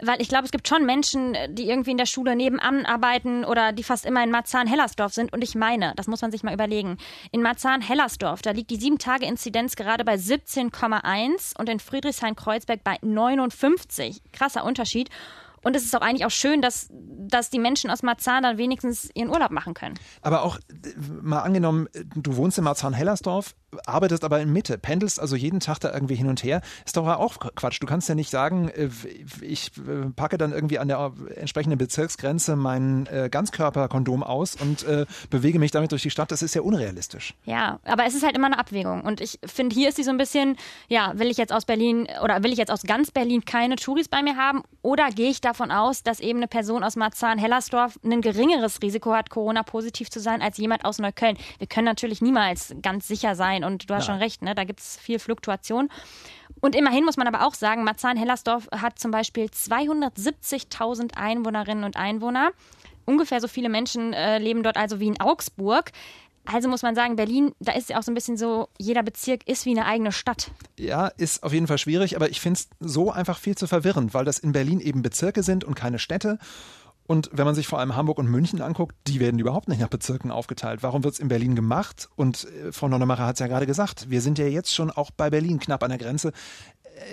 weil 0.02 0.22
ich 0.22 0.30
glaube, 0.30 0.46
es 0.46 0.52
gibt 0.52 0.68
schon 0.68 0.86
Menschen, 0.86 1.36
die 1.50 1.70
irgendwie 1.70 1.92
in 1.92 1.98
der 1.98 2.06
Schule 2.06 2.36
nebenan 2.36 2.86
arbeiten 2.86 3.46
oder 3.46 3.72
die 3.72 3.84
fast 3.84 4.06
immer 4.06 4.24
in 4.24 4.32
Marzahn-Hellersdorf 4.32 5.14
sind. 5.14 5.34
Und 5.34 5.44
ich 5.44 5.56
meine, 5.56 5.94
das 5.96 6.08
muss 6.08 6.22
man 6.22 6.32
sich 6.32 6.44
mal 6.44 6.54
überlegen, 6.54 6.98
in 7.32 7.42
Marzahn-Hellersdorf, 7.42 8.42
da 8.42 8.52
liegt 8.52 8.72
die 8.72 8.78
7-Tage-Inzidenz 8.78 9.76
gerade 9.76 10.06
bei 10.06 10.16
17,1 10.16 11.33
1 11.34 11.54
und 11.58 11.70
in 11.70 11.80
Friedrichshain-Kreuzberg 11.80 12.84
bei 12.84 12.98
59. 13.02 14.22
Krasser 14.32 14.64
Unterschied. 14.64 15.10
Und 15.64 15.76
es 15.76 15.86
ist 15.86 15.96
auch 15.96 16.02
eigentlich 16.02 16.26
auch 16.26 16.32
schön, 16.32 16.62
dass, 16.62 16.88
dass 16.92 17.50
die 17.50 17.60
Menschen 17.60 17.90
aus 17.90 18.04
Marzahn 18.04 18.44
dann 18.44 18.58
wenigstens 18.58 19.10
ihren 19.14 19.30
Urlaub 19.30 19.52
machen 19.52 19.74
können. 19.74 19.98
Aber 20.22 20.44
auch 20.44 20.60
mal 21.22 21.40
angenommen, 21.40 21.88
du 22.16 22.36
wohnst 22.36 22.58
in 22.58 22.66
Marzahn-Hellersdorf, 22.66 23.56
arbeitest 23.86 24.24
aber 24.24 24.40
in 24.40 24.52
Mitte, 24.52 24.78
pendelst 24.78 25.20
also 25.20 25.36
jeden 25.36 25.60
Tag 25.60 25.80
da 25.80 25.94
irgendwie 25.94 26.16
hin 26.16 26.28
und 26.28 26.44
her, 26.44 26.62
ist 26.86 26.98
doch 26.98 27.08
auch 27.08 27.38
Quatsch. 27.56 27.82
Du 27.82 27.88
kannst 27.88 28.10
ja 28.10 28.16
nicht 28.16 28.30
sagen, 28.30 28.70
äh, 28.70 28.90
ich 29.42 29.72
äh, 29.78 30.10
packe 30.16 30.38
dann 30.38 30.52
irgendwie 30.52 30.80
an 30.80 30.88
der 30.88 31.12
entsprechenden 31.36 31.78
Bezirksgrenze 31.78 32.56
mein 32.56 33.08
äh, 33.08 33.30
Ganzkörperkondom 33.30 34.24
aus 34.24 34.56
und 34.56 34.86
bewege 35.30 35.60
mich 35.60 35.72
damit 35.72 35.92
durch 35.92 36.02
die 36.02 36.10
Stadt. 36.10 36.32
Das 36.32 36.42
ist 36.42 36.54
ja 36.56 36.62
unrealistisch. 36.62 37.34
Ja, 37.46 37.80
aber 37.86 38.06
es 38.06 38.16
ist 38.16 38.24
halt 38.24 38.36
immer 38.36 38.48
eine 38.48 38.60
Abwägung. 38.60 39.02
Und 39.02 39.22
ich 39.22 39.40
finde, 39.46 39.74
hier 39.74 39.90
ist 39.90 39.96
sie 39.96 40.04
so 40.04 40.12
ein 40.12 40.18
bisschen, 40.18 40.58
ja, 40.88 41.14
will 41.16 41.30
ich 41.30 41.38
jetzt 41.38 41.54
aus 41.54 41.66
Berlin 41.66 42.08
oder 42.24 42.44
will 42.44 42.52
ich 42.52 42.58
jetzt 42.58 42.72
aus 42.72 42.84
ganz 42.84 43.12
Berlin 43.12 43.46
keine 43.46 43.76
Touris 43.76 44.08
bei 44.08 44.22
mir 44.22 44.36
haben 44.36 44.64
oder 44.82 45.10
gehe 45.10 45.30
ich 45.30 45.42
davon 45.42 45.72
aus, 45.72 46.04
dass 46.04 46.20
eben 46.20 46.40
eine 46.40 46.48
Person 46.48 46.84
aus 46.84 46.96
Marzahn-Hellersdorf 46.96 48.00
ein 48.04 48.22
geringeres 48.22 48.82
Risiko 48.82 49.14
hat, 49.14 49.30
Corona-positiv 49.30 50.10
zu 50.10 50.20
sein, 50.20 50.42
als 50.42 50.58
jemand 50.58 50.86
aus 50.86 51.00
Neukölln? 51.00 51.38
Wir 51.58 51.68
können 51.68 51.86
natürlich 51.86 52.22
niemals 52.22 52.76
ganz 52.82 53.08
sicher 53.08 53.36
sein, 53.36 53.63
sein. 53.64 53.72
Und 53.72 53.90
du 53.90 53.94
hast 53.94 54.08
Nein. 54.08 54.16
schon 54.16 54.24
recht, 54.24 54.42
ne? 54.42 54.56
da 54.56 54.64
gibt 54.64 54.80
es 54.80 54.98
viel 54.98 55.20
Fluktuation. 55.20 55.90
Und 56.62 56.76
immerhin 56.76 57.06
muss 57.06 57.18
man 57.18 57.28
aber 57.28 57.46
auch 57.46 57.56
sagen, 57.56 57.84
Marzahn-Hellersdorf 57.84 58.68
hat 58.72 59.00
zum 59.00 59.12
Beispiel 59.12 59.46
270.000 59.46 61.16
Einwohnerinnen 61.16 61.84
und 61.84 61.98
Einwohner. 61.98 62.52
Ungefähr 63.06 63.42
so 63.42 63.48
viele 63.48 63.70
Menschen 63.70 64.14
äh, 64.14 64.38
leben 64.38 64.64
dort 64.64 64.78
also 64.78 65.00
wie 65.00 65.08
in 65.08 65.20
Augsburg. 65.20 65.92
Also 66.46 66.68
muss 66.68 66.82
man 66.82 66.94
sagen, 66.94 67.16
Berlin, 67.16 67.54
da 67.60 67.72
ist 67.72 67.90
ja 67.90 67.98
auch 67.98 68.04
so 68.04 68.12
ein 68.12 68.16
bisschen 68.16 68.36
so, 68.38 68.68
jeder 68.78 69.02
Bezirk 69.02 69.48
ist 69.48 69.66
wie 69.66 69.72
eine 69.72 69.86
eigene 69.86 70.12
Stadt. 70.12 70.52
Ja, 70.78 71.08
ist 71.08 71.42
auf 71.44 71.54
jeden 71.54 71.68
Fall 71.68 71.78
schwierig, 71.78 72.18
aber 72.18 72.30
ich 72.30 72.42
finde 72.42 72.60
es 72.60 72.70
so 72.82 73.12
einfach 73.12 73.40
viel 73.40 73.56
zu 73.56 73.66
verwirrend, 73.66 74.14
weil 74.14 74.26
das 74.26 74.40
in 74.40 74.52
Berlin 74.52 74.82
eben 74.82 75.02
Bezirke 75.02 75.42
sind 75.42 75.64
und 75.64 75.76
keine 75.76 76.00
Städte. 76.00 76.40
Und 77.06 77.30
wenn 77.34 77.46
man 77.46 77.56
sich 77.56 77.68
vor 77.68 77.80
allem 77.80 77.96
Hamburg 77.96 78.18
und 78.18 78.28
München 78.28 78.62
anguckt, 78.62 78.96
die 79.08 79.20
werden 79.20 79.40
überhaupt 79.40 79.68
nicht 79.68 79.82
nach 79.82 79.90
Bezirken 79.90 80.32
aufgeteilt. 80.32 80.84
Warum 80.84 81.04
wird 81.04 81.16
es 81.16 81.20
in 81.20 81.28
Berlin 81.28 81.56
gemacht? 81.56 82.10
Und 82.16 82.46
äh, 82.46 82.72
Frau 82.72 82.88
Nonnemacher 82.88 83.26
hat 83.26 83.36
es 83.36 83.40
ja 83.40 83.48
gerade 83.48 83.66
gesagt, 83.66 84.10
wir 84.10 84.22
sind 84.22 84.40
ja 84.40 84.46
jetzt 84.46 84.74
schon 84.74 84.90
auch 84.90 85.12
bei 85.12 85.30
Berlin 85.30 85.60
knapp 85.60 85.84
an 85.84 85.90
der 85.90 86.00
Grenze 86.00 86.32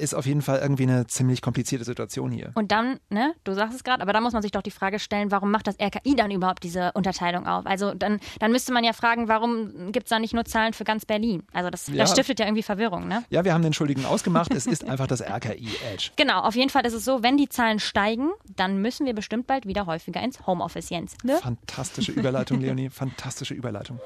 ist 0.00 0.14
auf 0.14 0.26
jeden 0.26 0.42
Fall 0.42 0.60
irgendwie 0.60 0.84
eine 0.84 1.06
ziemlich 1.06 1.42
komplizierte 1.42 1.84
Situation 1.84 2.30
hier. 2.30 2.52
Und 2.54 2.72
dann, 2.72 3.00
ne, 3.08 3.34
du 3.44 3.54
sagst 3.54 3.74
es 3.74 3.84
gerade, 3.84 4.02
aber 4.02 4.12
da 4.12 4.20
muss 4.20 4.32
man 4.32 4.42
sich 4.42 4.52
doch 4.52 4.62
die 4.62 4.70
Frage 4.70 4.98
stellen, 4.98 5.30
warum 5.30 5.50
macht 5.50 5.66
das 5.66 5.76
RKI 5.80 6.16
dann 6.16 6.30
überhaupt 6.30 6.62
diese 6.62 6.92
Unterteilung 6.92 7.46
auf? 7.46 7.66
Also 7.66 7.94
dann, 7.94 8.20
dann 8.38 8.52
müsste 8.52 8.72
man 8.72 8.84
ja 8.84 8.92
fragen, 8.92 9.28
warum 9.28 9.92
gibt 9.92 10.06
es 10.06 10.10
da 10.10 10.18
nicht 10.18 10.34
nur 10.34 10.44
Zahlen 10.44 10.72
für 10.72 10.84
ganz 10.84 11.04
Berlin? 11.06 11.42
Also 11.52 11.70
das, 11.70 11.88
ja. 11.88 11.96
das 11.96 12.12
stiftet 12.12 12.40
ja 12.40 12.46
irgendwie 12.46 12.62
Verwirrung, 12.62 13.08
ne? 13.08 13.24
Ja, 13.30 13.44
wir 13.44 13.54
haben 13.54 13.62
den 13.62 13.72
Schuldigen 13.72 14.04
ausgemacht, 14.04 14.52
es 14.54 14.66
ist 14.66 14.84
einfach 14.88 15.06
das 15.06 15.22
RKI 15.22 15.68
Edge. 15.92 16.10
Genau, 16.16 16.40
auf 16.40 16.54
jeden 16.54 16.70
Fall 16.70 16.86
ist 16.86 16.94
es 16.94 17.04
so, 17.04 17.22
wenn 17.22 17.36
die 17.36 17.48
Zahlen 17.48 17.78
steigen, 17.78 18.30
dann 18.56 18.80
müssen 18.82 19.06
wir 19.06 19.14
bestimmt 19.14 19.46
bald 19.46 19.66
wieder 19.66 19.86
häufiger 19.86 20.22
ins 20.22 20.46
Homeoffice, 20.46 20.90
Jens. 20.90 21.16
Ne? 21.24 21.36
Fantastische 21.36 22.12
Überleitung, 22.12 22.60
Leonie, 22.60 22.90
fantastische 22.90 23.54
Überleitung. 23.54 24.00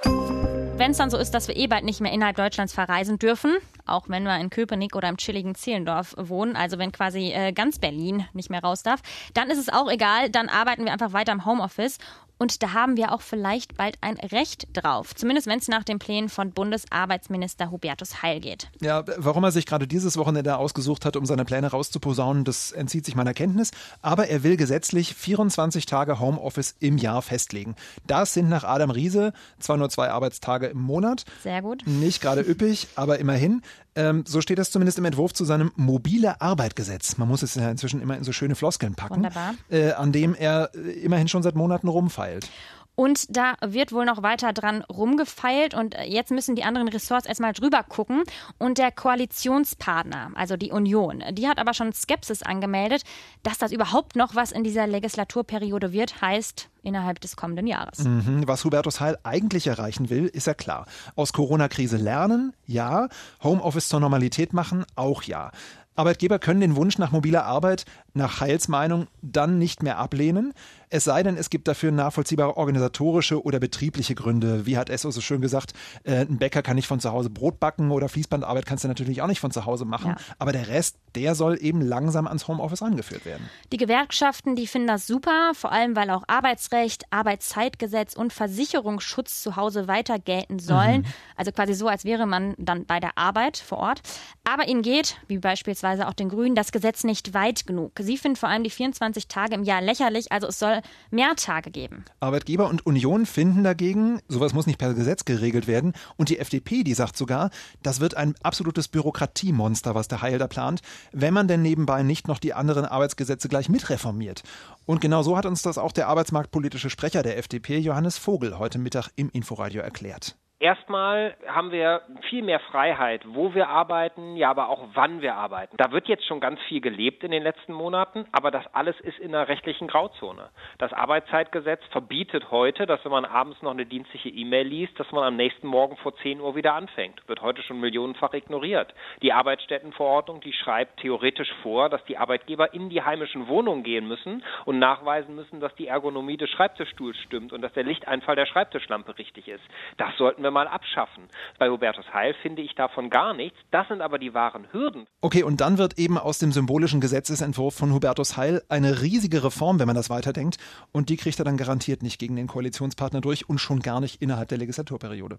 Wenn 0.77 0.91
es 0.91 0.97
dann 0.97 1.11
so 1.11 1.19
ist, 1.19 1.33
dass 1.33 1.47
wir 1.47 1.57
eh 1.57 1.67
bald 1.67 1.85
nicht 1.85 2.01
mehr 2.01 2.13
innerhalb 2.13 2.37
Deutschlands 2.37 2.73
verreisen 2.73 3.19
dürfen, 3.19 3.57
auch 3.87 4.09
wenn 4.09 4.25
wir 4.25 4.37
in 4.39 4.51
Köpenick 4.51 4.97
oder 4.97 5.09
im 5.09 5.17
chilligen 5.17 5.55
Zehlendorf 5.75 6.15
wohnen, 6.17 6.55
also 6.55 6.79
wenn 6.79 6.93
quasi 6.93 7.33
äh, 7.33 7.53
ganz 7.53 7.79
Berlin 7.79 8.27
nicht 8.33 8.49
mehr 8.49 8.63
raus 8.63 8.83
darf, 8.83 9.01
dann 9.35 9.51
ist 9.51 9.59
es 9.59 9.69
auch 9.69 9.91
egal, 9.91 10.31
dann 10.31 10.49
arbeiten 10.49 10.85
wir 10.85 10.93
einfach 10.93 11.13
weiter 11.13 11.33
im 11.33 11.45
Homeoffice 11.45 11.99
und 12.37 12.63
da 12.63 12.73
haben 12.73 12.97
wir 12.97 13.13
auch 13.13 13.23
vielleicht 13.23 13.77
bald 13.77 13.97
ein 14.01 14.17
Recht 14.17 14.67
drauf. 14.73 15.15
Zumindest 15.15 15.47
wenn 15.47 15.59
es 15.59 15.69
nach 15.69 15.85
den 15.85 15.99
Plänen 15.99 16.29
von 16.29 16.53
Bundesarbeitsminister 16.53 17.71
Hubertus 17.71 18.23
Heil 18.23 18.41
geht. 18.41 18.69
Ja, 18.81 19.05
warum 19.17 19.45
er 19.45 19.53
sich 19.53 19.67
gerade 19.67 19.87
dieses 19.87 20.17
Wochenende 20.17 20.57
ausgesucht 20.57 21.05
hat, 21.05 21.17
um 21.17 21.27
seine 21.27 21.45
Pläne 21.45 21.71
rauszuposaunen, 21.71 22.45
das 22.45 22.73
entzieht 22.73 23.05
sich 23.05 23.15
meiner 23.15 23.35
Kenntnis. 23.35 23.71
Aber 24.03 24.29
er 24.29 24.43
will 24.43 24.57
gesetzlich 24.57 25.15
24 25.15 25.87
Tage 25.87 26.19
Homeoffice 26.19 26.75
im 26.81 26.99
Jahr 26.99 27.23
festlegen. 27.23 27.77
Das 28.07 28.35
sind 28.35 28.49
nach 28.49 28.65
Adam 28.65 28.91
Riese 28.91 29.33
zwar 29.61 29.77
nur 29.77 29.91
zwei 29.91 30.11
Arbeitstage 30.11 30.67
im 30.67 30.81
Monat. 30.81 31.25
Sehr 31.43 31.63
gut. 31.63 31.85
Nicht 31.87 32.21
gerade 32.21 32.41
üppig, 32.41 32.89
aber 32.97 33.21
immerhin. 33.21 33.63
Ähm, 33.97 34.25
so 34.27 34.41
steht 34.41 34.59
das 34.59 34.71
zumindest 34.71 34.99
im 34.99 35.05
Entwurf 35.05 35.33
zu 35.33 35.45
seinem 35.45 35.73
mobile 35.77 36.41
Arbeitgesetz. 36.41 37.17
Man 37.17 37.29
muss 37.29 37.43
es 37.43 37.55
ja 37.55 37.71
inzwischen 37.71 38.01
immer 38.01 38.17
in 38.17 38.25
so 38.25 38.33
schöne 38.33 38.55
Floskeln 38.55 38.95
packen. 38.95 39.17
Wunderbar. 39.17 39.55
Äh, 39.71 39.93
an 39.93 40.13
dem 40.13 40.35
er 40.35 40.71
äh, 40.75 40.79
immerhin 41.01 41.29
schon 41.29 41.43
seit 41.43 41.55
Monaten 41.55 41.89
rumfeilt. 41.89 42.49
Und 42.97 43.37
da 43.37 43.55
wird 43.61 43.93
wohl 43.93 44.05
noch 44.05 44.23
weiter 44.23 44.53
dran 44.53 44.83
rumgefeilt 44.83 45.75
und 45.75 45.97
jetzt 46.07 46.31
müssen 46.31 46.55
die 46.55 46.65
anderen 46.65 46.89
Ressorts 46.89 47.27
erstmal 47.27 47.53
drüber 47.53 47.83
gucken. 47.83 48.23
Und 48.59 48.79
der 48.79 48.93
Koalitionspartner, 48.93 50.31
also 50.35 50.57
die 50.57 50.71
Union, 50.71 51.23
die 51.33 51.49
hat 51.49 51.59
aber 51.59 51.75
schon 51.75 51.93
Skepsis 51.93 52.43
angemeldet, 52.43 53.03
dass 53.43 53.59
das 53.59 53.73
überhaupt 53.73 54.17
noch 54.17 54.35
was 54.35 54.53
in 54.53 54.65
dieser 54.65 54.87
Legislaturperiode 54.87 55.93
wird, 55.93 56.21
heißt 56.21 56.69
innerhalb 56.83 57.21
des 57.21 57.37
kommenden 57.37 57.67
Jahres. 57.67 58.01
Mhm. 58.01 58.45
Was 58.47 58.65
Hubertus 58.65 59.01
Heil 59.01 59.19
eigentlich 59.25 59.67
erreichen 59.67 60.11
will, 60.11 60.27
ist 60.27 60.47
ja 60.47 60.55
klar. 60.55 60.87
Aus 61.17 61.33
Corona-Krise 61.33 61.97
lernen, 61.97 62.53
ja. 62.67 63.09
Homeoffice 63.43 63.89
zur 63.89 64.01
Normalität 64.01 64.53
machen, 64.53 64.85
auch 64.95 65.23
ja. 65.23 65.51
Arbeitgeber 65.97 66.39
können 66.41 66.61
den 66.61 66.77
Wunsch 66.77 66.99
nach 66.99 67.13
mobiler 67.13 67.45
Arbeit 67.45 67.85
nach 68.15 68.41
Heils 68.41 68.69
Meinung 68.69 69.09
dann 69.23 69.59
nicht 69.59 69.83
mehr 69.83 69.99
ablehnen, 69.99 70.55
es 70.95 71.03
sei 71.03 71.25
denn, 71.25 71.37
es 71.37 71.51
gibt 71.51 71.67
dafür 71.67 71.91
nachvollziehbare 71.91 72.57
organisatorische 72.57 73.43
oder 73.43 73.59
betriebliche 73.59 74.15
Gründe. 74.15 74.65
Wie 74.65 74.79
hat 74.79 74.91
Esso 74.91 75.11
so 75.11 75.21
schön 75.21 75.41
gesagt, 75.41 75.73
äh, 76.05 76.21
ein 76.21 76.39
Bäcker 76.39 76.63
kann 76.63 76.77
nicht 76.77 76.87
von 76.87 77.01
zu 77.01 77.11
Hause 77.11 77.31
Brot 77.31 77.59
backen 77.59 77.91
oder 77.91 78.09
Fließbandarbeit 78.09 78.65
kannst 78.65 78.85
du 78.85 78.89
natürlich 78.89 79.21
auch 79.21 79.27
nicht 79.27 79.41
von 79.41 79.51
zu 79.51 79.67
Hause 79.67 79.87
machen. 79.87 80.11
Ja. 80.11 80.35
Aber 80.39 80.53
der 80.53 80.69
Rest, 80.69 80.97
der 81.17 81.35
soll 81.35 81.59
eben 81.61 81.81
langsam 81.81 82.29
ans 82.29 82.47
Homeoffice 82.47 82.81
rangeführt 82.81 83.25
werden. 83.27 83.51
Die 83.73 83.77
Gewerkschaften, 83.77 84.55
die 84.55 84.69
finden 84.69 84.87
das 84.87 85.09
super, 85.09 85.51
vor 85.55 85.73
allem 85.73 85.97
weil 85.97 86.11
auch 86.11 86.23
Arbeitsrecht, 86.29 87.07
Arbeitszeitgesetz 87.11 88.15
und 88.15 88.33
Versicherungsschutz 88.33 89.43
zu 89.43 89.57
Hause 89.57 89.89
weiter 89.89 90.21
gelten 90.21 90.61
sollen. 90.61 91.01
Mhm. 91.01 91.07
Also 91.35 91.51
quasi 91.51 91.75
so, 91.75 91.89
als 91.89 92.05
wäre 92.05 92.27
man 92.27 92.55
dann 92.57 92.87
bei 92.87 93.01
der 93.01 93.19
Arbeit 93.19 93.57
vor 93.57 93.79
Ort. 93.79 94.01
Aber 94.45 94.69
ihnen 94.69 94.83
geht, 94.83 95.17
wie 95.27 95.39
beispielsweise 95.39 96.07
auch 96.07 96.15
den 96.15 96.29
Grünen, 96.29 96.55
das 96.55 96.71
Gesetz 96.71 97.03
nicht 97.03 97.35
weit 97.35 97.67
genug. 97.67 97.97
Sie 98.05 98.19
finden 98.19 98.37
vor 98.37 98.51
allem 98.51 98.63
die 98.63 98.71
24 98.71 99.29
Tage 99.29 99.55
im 99.55 99.65
Jahr 99.65 99.81
lächerlich, 99.81 100.31
also 100.31 100.49
es 100.49 100.59
soll 100.59 100.83
mehr 101.11 101.35
Tage 101.37 101.71
geben. 101.71 102.05
Arbeitgeber 102.21 102.69
und 102.69 102.85
Union 102.85 103.25
finden 103.25 103.65
dagegen, 103.65 104.21
sowas 104.29 104.53
muss 104.53 104.67
nicht 104.67 104.79
per 104.79 104.93
Gesetz 104.93 105.25
geregelt 105.25 105.67
werden. 105.67 105.95
Und 106.17 106.29
die 106.29 106.39
FDP, 106.39 106.85
die 106.85 106.95
sagt 106.95 107.17
sogar, 107.17 107.51
das 107.83 108.01
wird 108.01 108.17
ein 108.17 108.35
absolutes 108.43 108.89
Bürokratiemonster, 108.89 109.95
was 109.95 110.09
der 110.09 110.21
Heil 110.21 110.39
da 110.39 110.47
plant, 110.47 110.83
wenn 111.13 111.33
man 111.33 111.49
denn 111.49 111.63
nebenbei 111.63 112.03
nicht 112.03 112.29
noch 112.29 112.39
die 112.39 112.53
anderen 112.53 112.85
Arbeitsgesetze 112.85 113.49
gleich 113.49 113.71
mitreformiert. 113.71 114.43
Und 114.85 115.01
genau 115.01 115.23
so 115.23 115.37
hat 115.37 115.47
uns 115.47 115.63
das 115.63 115.79
auch 115.79 115.93
der 115.93 116.09
arbeitsmarktpolitische 116.09 116.91
Sprecher 116.91 117.23
der 117.23 117.39
FDP, 117.39 117.79
Johannes 117.79 118.19
Vogel, 118.19 118.59
heute 118.59 118.79
Mittag 118.79 119.09
im 119.17 119.31
Inforadio 119.31 119.81
erklärt. 119.81 120.37
Erstmal 120.65 121.37
haben 121.47 121.73
wir 121.73 122.01
viel 122.31 122.43
mehr 122.43 122.59
Freiheit, 122.59 123.21
wo 123.27 123.53
wir 123.53 123.69
arbeiten, 123.69 124.35
ja, 124.35 124.49
aber 124.49 124.71
auch 124.71 124.83
wann 124.95 125.21
wir 125.21 125.35
arbeiten. 125.35 125.77
Da 125.77 125.93
wird 125.93 126.09
jetzt 126.09 126.25
schon 126.25 126.41
ganz 126.41 126.59
viel 126.63 126.81
gelebt 126.81 127.23
in 127.23 127.33
den 127.33 127.43
letzten 127.43 127.75
Monaten, 127.75 128.25
aber 128.33 128.51
das 128.51 128.65
alles 128.73 128.99
ist 129.01 129.19
in 129.19 129.35
einer 129.35 129.47
rechtlichen 129.47 129.89
Grauzone. 129.89 130.49
Das 130.79 130.95
Arbeitszeitgesetz 130.95 131.85
verbietet 131.91 132.51
heute, 132.51 132.87
dass 132.87 133.05
wenn 133.05 133.13
man 133.13 133.27
abends 133.27 133.61
noch 133.61 133.73
eine 133.73 133.85
dienstliche 133.85 134.31
E-Mail 134.31 134.67
liest, 134.67 134.99
dass 134.99 135.13
man 135.13 135.25
am 135.25 135.37
nächsten 135.37 135.67
Morgen 135.67 135.99
vor 135.99 136.17
10 136.17 136.41
Uhr 136.41 136.57
wieder 136.57 136.73
anfängt. 136.73 137.21
Wird 137.29 137.43
heute 137.43 137.61
schon 137.61 137.81
millionenfach 137.81 138.33
ignoriert. 138.33 138.95
Die 139.21 139.35
Arbeitsstättenverordnung, 139.35 140.41
die 140.41 140.55
schreibt 140.55 140.99
theoretisch 141.01 141.53
vor, 141.63 141.91
dass 141.91 142.03
die 142.07 142.17
Arbeitgeber 142.17 142.73
in 142.73 142.89
die 142.89 143.03
heimischen 143.03 143.49
Wohnungen 143.49 143.83
gehen 143.83 144.09
müssen 144.09 144.43
und 144.65 144.79
nachweisen 144.79 145.35
müssen, 145.35 145.61
dass 145.61 145.75
die 145.75 145.89
Ergonomie 145.89 146.39
des 146.39 146.49
Schreibtischstuhls 146.49 147.19
stimmt 147.19 147.53
und 147.53 147.61
dass 147.61 147.75
der 147.75 147.85
Lichteinfall 147.85 148.37
der 148.37 148.47
Schreibtischlampe 148.47 149.19
richtig 149.19 149.47
ist. 149.47 149.65
Das 149.99 150.17
sollten 150.17 150.43
wir 150.43 150.54
mal 150.55 150.67
abschaffen. 150.67 151.25
Bei 151.59 151.69
Hubertus 151.69 152.07
Heil 152.15 152.35
finde 152.41 152.63
ich 152.63 152.75
davon 152.75 153.11
gar 153.11 153.35
nichts. 153.35 153.59
Das 153.71 153.87
sind 153.89 154.01
aber 154.01 154.19
die 154.19 154.33
wahren 154.33 154.67
Hürden. 154.73 155.07
Okay, 155.21 155.43
und 155.43 155.61
dann 155.61 155.77
wird 155.77 155.99
eben 155.99 156.17
aus 156.17 156.39
dem 156.39 156.53
symbolischen 156.53 157.03
Gesetzesentwurf 157.03 157.75
von 157.75 157.93
Hubertus 157.93 158.39
Heil 158.39 158.63
eine 158.71 159.03
riesige 159.03 159.45
Reform, 159.45 159.79
wenn 159.79 159.87
man 159.87 159.97
das 159.97 160.09
weiterdenkt. 160.09 160.57
Und 160.93 161.11
die 161.11 161.19
kriegt 161.19 161.39
er 161.39 161.45
dann 161.45 161.59
garantiert 161.59 162.03
nicht 162.03 162.19
gegen 162.19 162.37
den 162.37 162.47
Koalitionspartner 162.47 163.21
durch 163.21 163.47
und 163.49 163.59
schon 163.59 163.81
gar 163.81 164.01
nicht 164.01 164.23
innerhalb 164.23 164.49
der 164.49 164.57
Legislaturperiode. 164.57 165.39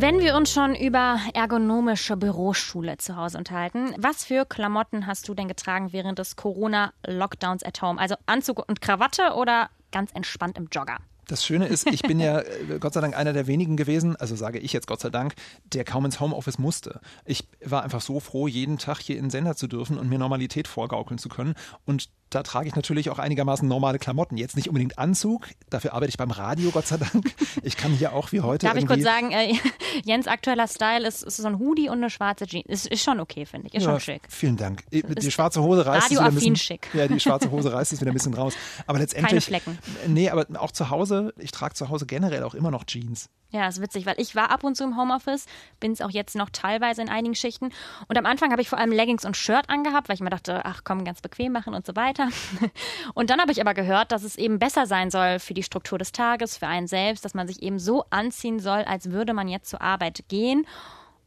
Wenn 0.00 0.20
wir 0.20 0.36
uns 0.36 0.52
schon 0.52 0.76
über 0.76 1.18
ergonomische 1.34 2.16
Büroschule 2.16 2.98
zu 2.98 3.16
Hause 3.16 3.36
unterhalten, 3.36 3.94
was 3.98 4.24
für 4.24 4.44
Klamotten 4.44 5.08
hast 5.08 5.28
du 5.28 5.34
denn 5.34 5.48
getragen 5.48 5.92
während 5.92 6.20
des 6.20 6.36
Corona-Lockdowns 6.36 7.64
at 7.64 7.82
home? 7.82 8.00
Also 8.00 8.14
Anzug 8.26 8.68
und 8.68 8.80
Krawatte 8.80 9.34
oder 9.34 9.70
ganz 9.90 10.12
entspannt 10.12 10.56
im 10.56 10.68
Jogger? 10.70 10.98
Das 11.28 11.44
Schöne 11.44 11.66
ist, 11.66 11.86
ich 11.86 12.00
bin 12.02 12.20
ja 12.20 12.40
äh, 12.40 12.78
Gott 12.80 12.94
sei 12.94 13.02
Dank 13.02 13.16
einer 13.16 13.34
der 13.34 13.46
wenigen 13.46 13.76
gewesen, 13.76 14.16
also 14.16 14.34
sage 14.34 14.58
ich 14.58 14.72
jetzt 14.72 14.86
Gott 14.86 15.00
sei 15.00 15.10
Dank, 15.10 15.34
der 15.74 15.84
kaum 15.84 16.06
ins 16.06 16.20
Homeoffice 16.20 16.58
musste. 16.58 17.00
Ich 17.26 17.46
war 17.62 17.84
einfach 17.84 18.00
so 18.00 18.18
froh, 18.18 18.48
jeden 18.48 18.78
Tag 18.78 18.98
hier 18.98 19.16
in 19.16 19.24
den 19.24 19.30
Sender 19.30 19.54
zu 19.54 19.68
dürfen 19.68 19.98
und 19.98 20.08
mir 20.08 20.18
Normalität 20.18 20.66
vorgaukeln 20.66 21.18
zu 21.18 21.28
können. 21.28 21.54
Und 21.84 22.08
da 22.30 22.42
trage 22.42 22.68
ich 22.68 22.74
natürlich 22.74 23.10
auch 23.10 23.18
einigermaßen 23.18 23.66
normale 23.66 23.98
Klamotten. 23.98 24.36
Jetzt 24.36 24.56
nicht 24.56 24.68
unbedingt 24.68 24.98
Anzug, 24.98 25.48
dafür 25.70 25.94
arbeite 25.94 26.10
ich 26.10 26.16
beim 26.16 26.30
Radio, 26.30 26.70
Gott 26.70 26.86
sei 26.86 26.98
Dank. 26.98 27.32
Ich 27.62 27.76
kann 27.76 27.92
hier 27.92 28.12
auch 28.12 28.32
wie 28.32 28.40
heute. 28.40 28.66
Darf 28.66 28.76
ich 28.76 28.86
kurz 28.86 29.02
sagen, 29.02 29.30
äh, 29.32 29.54
Jens 30.04 30.26
aktueller 30.26 30.68
Style 30.68 31.06
ist, 31.06 31.22
ist, 31.22 31.38
so 31.38 31.46
ein 31.46 31.58
Hoodie 31.58 31.88
und 31.88 31.98
eine 31.98 32.10
schwarze 32.10 32.46
Jeans. 32.46 32.66
Ist, 32.66 32.86
ist 32.86 33.02
schon 33.02 33.20
okay, 33.20 33.46
finde 33.46 33.68
ich. 33.68 33.74
Ist 33.74 33.84
ja, 33.84 33.90
schon 33.90 34.00
schick. 34.00 34.22
Vielen 34.28 34.56
Dank. 34.56 34.84
Die 34.90 35.30
schwarze 35.30 35.62
Hose 35.62 35.86
reißt 35.86 36.06
es 36.06 36.10
wieder 36.12 36.24
ein 36.24 36.34
bisschen. 36.34 36.56
Schick. 36.56 36.88
Ja, 36.92 37.08
die 37.08 37.20
schwarze 37.20 37.50
Hose 37.50 37.72
reißt 37.72 37.92
es 37.92 38.00
wieder 38.00 38.10
ein 38.10 38.14
bisschen 38.14 38.34
raus. 38.34 38.54
Aber 38.86 38.98
letztendlich. 38.98 39.46
Keine 39.46 39.60
Flecken. 39.60 39.78
Nee, 40.06 40.30
aber 40.30 40.46
auch 40.60 40.72
zu 40.72 40.90
Hause, 40.90 41.32
ich 41.38 41.50
trage 41.50 41.74
zu 41.74 41.88
Hause 41.88 42.06
generell 42.06 42.42
auch 42.42 42.54
immer 42.54 42.70
noch 42.70 42.84
Jeans. 42.84 43.30
Ja, 43.50 43.66
ist 43.66 43.80
witzig, 43.80 44.04
weil 44.04 44.20
ich 44.20 44.36
war 44.36 44.50
ab 44.50 44.62
und 44.62 44.76
zu 44.76 44.84
im 44.84 44.98
Homeoffice, 44.98 45.46
bin 45.80 45.92
es 45.92 46.02
auch 46.02 46.10
jetzt 46.10 46.36
noch 46.36 46.50
teilweise 46.50 47.00
in 47.00 47.08
einigen 47.08 47.34
Schichten. 47.34 47.70
Und 48.06 48.18
am 48.18 48.26
Anfang 48.26 48.52
habe 48.52 48.60
ich 48.60 48.68
vor 48.68 48.78
allem 48.78 48.92
Leggings 48.92 49.24
und 49.24 49.38
Shirt 49.38 49.70
angehabt, 49.70 50.08
weil 50.08 50.14
ich 50.14 50.20
mir 50.20 50.28
dachte, 50.28 50.66
ach 50.66 50.82
komm, 50.84 51.02
ganz 51.04 51.22
bequem 51.22 51.52
machen 51.52 51.72
und 51.72 51.86
so 51.86 51.96
weiter. 51.96 52.28
Und 53.14 53.30
dann 53.30 53.40
habe 53.40 53.50
ich 53.50 53.60
aber 53.60 53.72
gehört, 53.72 54.12
dass 54.12 54.22
es 54.22 54.36
eben 54.36 54.58
besser 54.58 54.86
sein 54.86 55.10
soll 55.10 55.38
für 55.38 55.54
die 55.54 55.62
Struktur 55.62 55.98
des 55.98 56.12
Tages, 56.12 56.58
für 56.58 56.66
einen 56.66 56.86
selbst, 56.86 57.24
dass 57.24 57.34
man 57.34 57.48
sich 57.48 57.62
eben 57.62 57.78
so 57.78 58.04
anziehen 58.10 58.60
soll, 58.60 58.82
als 58.82 59.10
würde 59.10 59.32
man 59.32 59.48
jetzt 59.48 59.70
zur 59.70 59.80
Arbeit 59.80 60.24
gehen. 60.28 60.66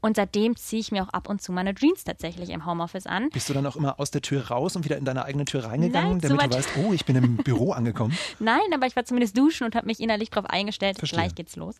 Und 0.01 0.15
seitdem 0.15 0.55
ziehe 0.55 0.79
ich 0.79 0.91
mir 0.91 1.03
auch 1.03 1.10
ab 1.10 1.29
und 1.29 1.41
zu 1.41 1.51
meine 1.51 1.75
Jeans 1.75 2.03
tatsächlich 2.03 2.50
im 2.50 2.65
Homeoffice 2.65 3.05
an. 3.05 3.29
Bist 3.29 3.50
du 3.50 3.53
dann 3.53 3.65
auch 3.67 3.75
immer 3.75 4.00
aus 4.00 4.10
der 4.10 4.22
Tür 4.22 4.48
raus 4.48 4.75
und 4.75 4.84
wieder 4.84 4.98
in 4.98 5.05
deine 5.05 5.25
eigene 5.25 5.46
Tür 5.46 5.65
reingegangen, 5.65 6.13
Nein, 6.13 6.21
damit 6.21 6.41
so 6.41 6.47
du 6.47 6.56
weißt, 6.56 6.69
oh, 6.84 6.93
ich 6.93 7.06
bin 7.06 7.15
im 7.15 7.38
Büro 7.43 7.71
angekommen? 7.71 8.17
Nein, 8.39 8.62
aber 8.73 8.88
ich 8.88 8.95
war 8.95 9.06
zumindest 9.06 9.38
duschen 9.38 9.65
und 9.65 9.75
habe 9.75 9.86
mich 9.86 9.99
innerlich 9.99 10.32
darauf 10.32 10.49
eingestellt, 10.49 10.97
Verstehe. 10.97 11.19
gleich 11.19 11.36
geht's 11.36 11.56
los. 11.56 11.75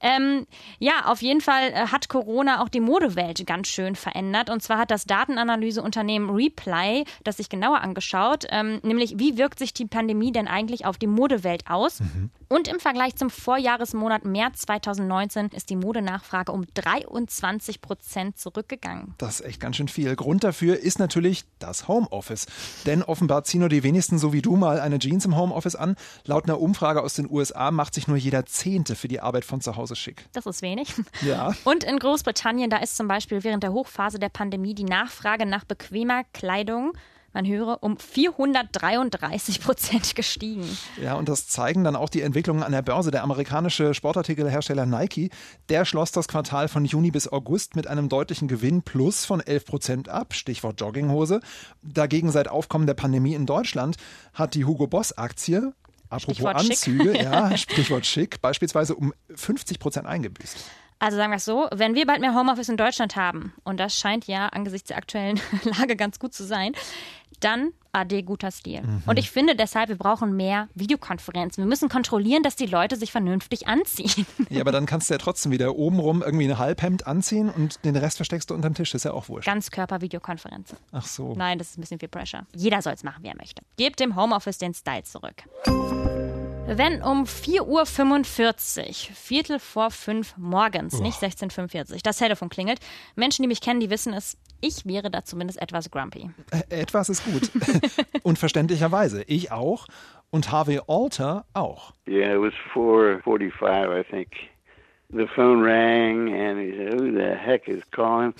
Ähm, 0.00 0.46
ja, 0.78 1.06
auf 1.06 1.22
jeden 1.22 1.40
Fall 1.40 1.70
äh, 1.72 1.86
hat 1.86 2.08
Corona 2.10 2.62
auch 2.62 2.68
die 2.68 2.80
Modewelt 2.80 3.46
ganz 3.46 3.68
schön 3.68 3.96
verändert. 3.96 4.50
Und 4.50 4.62
zwar 4.62 4.78
hat 4.78 4.90
das 4.90 5.06
Datenanalyseunternehmen 5.06 6.30
Reply 6.30 7.04
das 7.24 7.38
sich 7.38 7.48
genauer 7.48 7.80
angeschaut, 7.80 8.44
ähm, 8.50 8.80
nämlich 8.82 9.18
wie 9.18 9.38
wirkt 9.38 9.58
sich 9.58 9.72
die 9.72 9.86
Pandemie 9.86 10.32
denn 10.32 10.48
eigentlich 10.48 10.84
auf 10.84 10.98
die 10.98 11.06
Modewelt 11.06 11.70
aus? 11.70 12.00
Mhm. 12.00 12.30
Und 12.48 12.68
im 12.68 12.78
Vergleich 12.78 13.16
zum 13.16 13.30
Vorjahresmonat 13.30 14.24
März 14.24 14.60
2019 14.62 15.48
ist 15.48 15.70
die 15.70 15.76
Modenachfrage 15.76 16.52
um 16.52 16.66
23 16.74 17.53
Prozent 17.80 18.38
zurückgegangen. 18.38 19.14
Das 19.18 19.40
ist 19.40 19.46
echt 19.46 19.60
ganz 19.60 19.76
schön 19.76 19.88
viel. 19.88 20.14
Grund 20.16 20.44
dafür 20.44 20.78
ist 20.78 20.98
natürlich 20.98 21.44
das 21.58 21.88
Homeoffice. 21.88 22.46
Denn 22.86 23.02
offenbar 23.02 23.44
ziehen 23.44 23.60
nur 23.60 23.68
die 23.68 23.82
wenigsten 23.82 24.18
so 24.18 24.32
wie 24.32 24.42
du 24.42 24.56
mal 24.56 24.80
eine 24.80 24.98
Jeans 24.98 25.24
im 25.24 25.36
Homeoffice 25.36 25.76
an. 25.76 25.96
Laut 26.24 26.44
einer 26.44 26.60
Umfrage 26.60 27.02
aus 27.02 27.14
den 27.14 27.30
USA 27.30 27.70
macht 27.70 27.94
sich 27.94 28.08
nur 28.08 28.16
jeder 28.16 28.46
Zehnte 28.46 28.94
für 28.94 29.08
die 29.08 29.20
Arbeit 29.20 29.44
von 29.44 29.60
zu 29.60 29.76
Hause 29.76 29.96
schick. 29.96 30.26
Das 30.32 30.46
ist 30.46 30.62
wenig. 30.62 30.94
Ja. 31.22 31.52
Und 31.64 31.84
in 31.84 31.98
Großbritannien, 31.98 32.70
da 32.70 32.78
ist 32.78 32.96
zum 32.96 33.08
Beispiel 33.08 33.44
während 33.44 33.62
der 33.62 33.72
Hochphase 33.72 34.18
der 34.18 34.28
Pandemie 34.28 34.74
die 34.74 34.84
Nachfrage 34.84 35.46
nach 35.46 35.64
bequemer 35.64 36.22
Kleidung 36.32 36.92
man 37.34 37.46
höre, 37.46 37.82
um 37.82 37.98
433 37.98 39.60
Prozent 39.60 40.14
gestiegen. 40.14 40.64
Ja, 41.02 41.14
und 41.14 41.28
das 41.28 41.48
zeigen 41.48 41.84
dann 41.84 41.96
auch 41.96 42.08
die 42.08 42.22
Entwicklungen 42.22 42.62
an 42.62 42.72
der 42.72 42.82
Börse. 42.82 43.10
Der 43.10 43.22
amerikanische 43.22 43.94
Sportartikelhersteller 43.94 44.86
Nike, 44.86 45.30
der 45.68 45.84
schloss 45.84 46.12
das 46.12 46.28
Quartal 46.28 46.68
von 46.68 46.84
Juni 46.84 47.10
bis 47.10 47.28
August 47.28 47.76
mit 47.76 47.86
einem 47.86 48.08
deutlichen 48.08 48.48
Gewinn 48.48 48.82
plus 48.82 49.24
von 49.24 49.40
11 49.40 49.66
Prozent 49.66 50.08
ab, 50.08 50.34
Stichwort 50.34 50.80
Jogginghose. 50.80 51.40
Dagegen 51.82 52.30
seit 52.30 52.48
Aufkommen 52.48 52.86
der 52.86 52.94
Pandemie 52.94 53.34
in 53.34 53.46
Deutschland 53.46 53.96
hat 54.32 54.54
die 54.54 54.64
Hugo 54.64 54.86
Boss 54.86 55.16
Aktie 55.18 55.72
Apropos 56.10 56.36
Stichwort 56.36 56.56
Anzüge, 56.56 57.12
schick. 57.12 57.22
ja, 57.22 57.56
Stichwort 57.56 58.06
schick, 58.06 58.40
beispielsweise 58.40 58.94
um 58.94 59.12
50 59.34 59.78
Prozent 59.78 60.06
eingebüßt. 60.06 60.56
Also 61.00 61.16
sagen 61.16 61.32
wir 61.32 61.36
es 61.36 61.44
so, 61.44 61.68
wenn 61.74 61.94
wir 61.94 62.06
bald 62.06 62.20
mehr 62.20 62.34
Homeoffice 62.34 62.68
in 62.68 62.76
Deutschland 62.76 63.16
haben, 63.16 63.52
und 63.64 63.78
das 63.78 63.98
scheint 63.98 64.26
ja 64.26 64.46
angesichts 64.46 64.88
der 64.88 64.96
aktuellen 64.96 65.40
Lage 65.64 65.96
ganz 65.96 66.18
gut 66.18 66.32
zu 66.32 66.44
sein, 66.44 66.72
dann 67.44 67.72
AD 67.92 68.22
guter 68.22 68.50
Stil. 68.50 68.82
Mhm. 68.82 69.02
Und 69.06 69.18
ich 69.18 69.30
finde 69.30 69.54
deshalb, 69.54 69.88
wir 69.88 69.96
brauchen 69.96 70.36
mehr 70.36 70.68
Videokonferenzen. 70.74 71.62
Wir 71.62 71.68
müssen 71.68 71.88
kontrollieren, 71.88 72.42
dass 72.42 72.56
die 72.56 72.66
Leute 72.66 72.96
sich 72.96 73.12
vernünftig 73.12 73.68
anziehen. 73.68 74.26
Ja, 74.50 74.60
aber 74.60 74.72
dann 74.72 74.86
kannst 74.86 75.08
du 75.10 75.14
ja 75.14 75.18
trotzdem 75.18 75.52
wieder 75.52 75.76
obenrum 75.76 76.22
irgendwie 76.22 76.46
ein 76.48 76.58
Halbhemd 76.58 77.06
anziehen 77.06 77.50
und 77.50 77.84
den 77.84 77.96
Rest 77.96 78.16
versteckst 78.18 78.50
du 78.50 78.54
unterm 78.54 78.74
Tisch. 78.74 78.94
ist 78.94 79.04
ja 79.04 79.12
auch 79.12 79.28
wurscht. 79.28 79.46
Ganzkörper-Videokonferenzen. 79.46 80.76
Ach 80.92 81.06
so. 81.06 81.34
Nein, 81.34 81.58
das 81.58 81.70
ist 81.70 81.78
ein 81.78 81.80
bisschen 81.80 81.98
viel 81.98 82.08
Pressure. 82.08 82.46
Jeder 82.54 82.82
soll 82.82 82.92
es 82.92 83.02
machen, 83.02 83.22
wie 83.24 83.28
er 83.28 83.36
möchte. 83.36 83.62
Gebt 83.76 84.00
dem 84.00 84.16
Homeoffice 84.16 84.58
den 84.58 84.74
Style 84.74 85.02
zurück. 85.02 85.42
Wenn 86.66 87.02
um 87.02 87.24
4.45 87.24 87.60
Uhr, 88.88 89.14
Viertel 89.14 89.58
vor 89.58 89.90
fünf 89.90 90.34
morgens, 90.38 90.98
oh. 90.98 91.02
nicht 91.02 91.18
16.45 91.18 91.92
Uhr, 91.92 91.98
das 92.02 92.16
Telefon 92.16 92.48
klingelt, 92.48 92.80
Menschen, 93.16 93.42
die 93.42 93.48
mich 93.48 93.60
kennen, 93.60 93.80
die 93.80 93.90
wissen 93.90 94.14
es, 94.14 94.38
ich 94.62 94.86
wäre 94.86 95.10
da 95.10 95.24
zumindest 95.24 95.60
etwas 95.60 95.90
grumpy. 95.90 96.30
Äh, 96.50 96.80
etwas 96.80 97.10
ist 97.10 97.24
gut. 97.24 97.50
Und 98.22 98.38
verständlicherweise. 98.38 99.24
Ich 99.26 99.52
auch. 99.52 99.86
Und 100.30 100.50
Harvey 100.50 100.80
Alter 100.88 101.44
auch. 101.52 101.92
Yeah, 102.08 102.34
it 102.34 102.40
was 102.40 102.54
4.45, 102.74 104.00
I 104.00 104.02
think. 104.02 104.28
The 105.10 105.26
phone 105.26 105.62
rang 105.62 106.32
and 106.32 106.58
he 106.58 106.76
said, 106.76 106.94
who 106.94 107.12
the 107.12 107.36
heck 107.36 107.68
is 107.68 107.82
calling? 107.90 108.34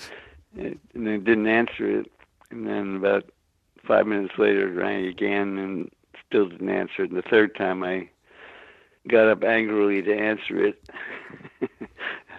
And 0.57 0.79
they 0.93 1.17
didn't 1.19 1.47
answer 1.47 1.99
it. 1.99 2.11
And 2.49 2.65
then 2.65 2.97
about 2.97 3.25
five 3.87 4.07
minutes 4.07 4.33
later 4.37 4.67
it 4.67 4.75
rang 4.75 5.05
again 5.05 5.57
and 5.57 5.91
still 6.27 6.49
didn't 6.49 6.69
answer 6.69 7.03
it. 7.03 7.11
And 7.11 7.17
the 7.17 7.29
third 7.29 7.55
time 7.55 7.83
I 7.83 8.09
got 9.07 9.27
up 9.27 9.43
angrily 9.43 10.03
to 10.03 10.11
answer 10.11 10.65
it. 10.65 10.77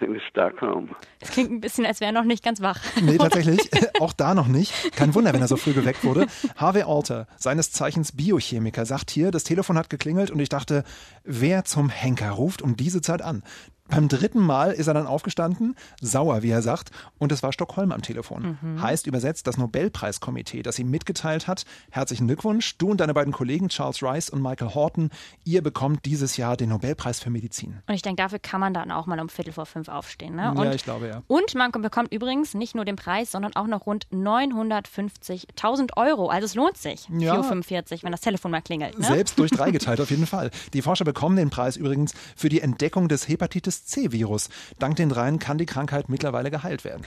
It 0.01 0.11
was 0.11 0.21
Stockholm. 0.29 0.91
Es 1.21 1.31
klingt 1.31 1.51
ein 1.51 1.61
bisschen, 1.61 1.87
als 1.87 2.01
wäre 2.01 2.13
er 2.13 2.21
noch 2.21 2.27
nicht 2.27 2.45
ganz 2.45 2.61
wach. 2.61 2.81
Nee, 3.01 3.17
tatsächlich. 3.19 3.61
Auch 4.01 4.13
da 4.13 4.35
noch 4.35 4.47
nicht. 4.47 4.95
Kein 4.95 5.15
Wunder, 5.15 5.33
wenn 5.33 5.41
er 5.41 5.49
so 5.49 5.57
früh 5.57 5.73
geweckt 5.73 6.05
wurde. 6.05 6.27
Harvey 6.57 6.83
Alter, 6.83 7.27
seines 7.39 7.73
Zeichens 7.73 8.13
Biochemiker, 8.13 8.85
sagt 8.85 9.11
hier, 9.11 9.31
das 9.31 9.45
Telefon 9.45 9.79
hat 9.79 9.89
geklingelt 9.89 10.31
und 10.31 10.39
ich 10.41 10.51
dachte, 10.51 10.85
wer 11.25 11.65
zum 11.65 11.89
Henker 11.89 12.31
ruft 12.31 12.61
um 12.61 12.77
diese 12.77 13.01
Zeit 13.01 13.23
an? 13.23 13.43
Beim 13.89 14.09
dritten 14.09 14.41
Mal 14.41 14.73
ist 14.73 14.87
er 14.87 14.95
dann 14.95 15.07
aufgestanden, 15.07 15.77
sauer, 16.01 16.43
wie 16.43 16.51
er 16.51 16.63
sagt, 16.63 16.91
und 17.19 17.33
es 17.33 17.43
war 17.43 17.53
Stockholm 17.53 17.93
am 17.93 18.03
Telefon. 18.03 18.59
Mhm. 18.61 18.83
Heißt 18.83 19.07
übersetzt 19.07 19.47
das 19.47 19.59
Nobelpreiskomitee, 19.59 20.63
das 20.63 20.79
ihm 20.79 20.91
mitgeteilt 20.91 21.47
hat, 21.47 21.65
herzlichen 21.91 22.27
Glückwunsch, 22.27 22.77
du 22.79 22.91
und 22.91 23.01
deine 23.01 23.15
beiden 23.15 23.33
Kollegen 23.33 23.69
Charles 23.69 24.03
Rice 24.03 24.31
und 24.31 24.43
Michael 24.43 24.75
Horton, 24.75 25.11
ihr 25.45 25.63
bekommt 25.63 26.05
dieses 26.05 26.37
Jahr 26.37 26.57
den 26.57 26.71
Nobelpreis 26.71 27.21
für 27.21 27.31
Medizin. 27.31 27.83
Und 27.87 27.95
ich 27.95 28.03
denke, 28.03 28.23
dafür 28.23 28.39
kann 28.39 28.61
man 28.61 28.75
dann 28.75 28.91
auch 28.91 29.07
mal 29.07 29.21
um 29.21 29.29
Viertel 29.29 29.53
vor 29.53 29.67
fünf 29.67 29.89
aufstehen. 29.89 30.35
Ne? 30.35 30.51
Und, 30.51 30.65
ja, 30.65 30.73
ich 30.73 30.85
glaube 30.85 31.09
ja. 31.09 31.23
Und 31.27 31.55
man 31.55 31.71
bekommt 31.71 32.13
übrigens 32.13 32.55
nicht 32.55 32.75
nur 32.75 32.85
den 32.85 32.97
Preis, 32.97 33.31
sondern 33.31 33.55
auch 33.55 33.67
noch 33.67 33.87
rund 33.87 34.07
950.000 34.13 35.97
Euro. 35.97 36.29
Also 36.29 36.47
es 36.47 36.55
lohnt 36.55 36.77
sich, 36.77 37.09
ja. 37.09 37.41
4,45, 37.41 38.03
wenn 38.03 38.13
das 38.13 38.21
Telefon 38.21 38.51
mal 38.51 38.63
klingelt. 38.63 38.99
Ne? 38.99 39.07
Selbst 39.07 39.39
durch 39.39 39.51
drei 39.51 39.71
geteilt 39.71 40.01
auf 40.07 40.11
jeden 40.11 40.27
Fall. 40.27 40.51
Die 40.73 40.83
Forscher 40.83 41.05
bekommen 41.05 41.37
den 41.37 41.51
Preis 41.51 41.77
übrigens 41.77 42.15
für 42.35 42.49
die 42.49 42.61
Entdeckung 42.61 43.09
des 43.09 43.29
Hepatitis 43.29 43.76
C-Virus. 43.85 44.49
Dank 44.79 44.97
den 44.97 45.11
dreien 45.11 45.39
kann 45.39 45.59
die 45.59 45.67
Krankheit 45.67 46.09
mittlerweile 46.09 46.51
geheilt 46.51 46.85
werden. 46.85 47.05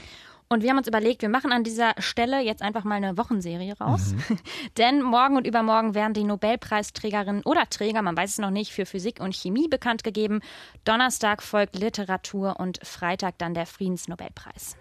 Und 0.52 0.64
wir 0.64 0.70
haben 0.70 0.78
uns 0.78 0.88
überlegt, 0.88 1.22
wir 1.22 1.28
machen 1.28 1.52
an 1.52 1.62
dieser 1.62 1.94
Stelle 1.98 2.40
jetzt 2.40 2.60
einfach 2.60 2.82
mal 2.82 2.96
eine 2.96 3.16
Wochenserie 3.16 3.78
raus. 3.78 4.14
Mhm. 4.28 4.38
Denn 4.78 5.00
morgen 5.00 5.36
und 5.36 5.46
übermorgen 5.46 5.94
werden 5.94 6.12
die 6.12 6.24
Nobelpreisträgerinnen 6.24 7.42
oder 7.44 7.70
Träger, 7.70 8.02
man 8.02 8.16
weiß 8.16 8.30
es 8.30 8.38
noch 8.38 8.50
nicht, 8.50 8.72
für 8.72 8.84
Physik 8.84 9.20
und 9.20 9.32
Chemie 9.34 9.68
bekannt 9.68 10.02
gegeben. 10.02 10.40
Donnerstag 10.84 11.44
folgt 11.44 11.76
Literatur 11.76 12.58
und 12.58 12.80
Freitag 12.82 13.38
dann 13.38 13.54
der 13.54 13.66
Friedensnobelpreis. 13.66 14.76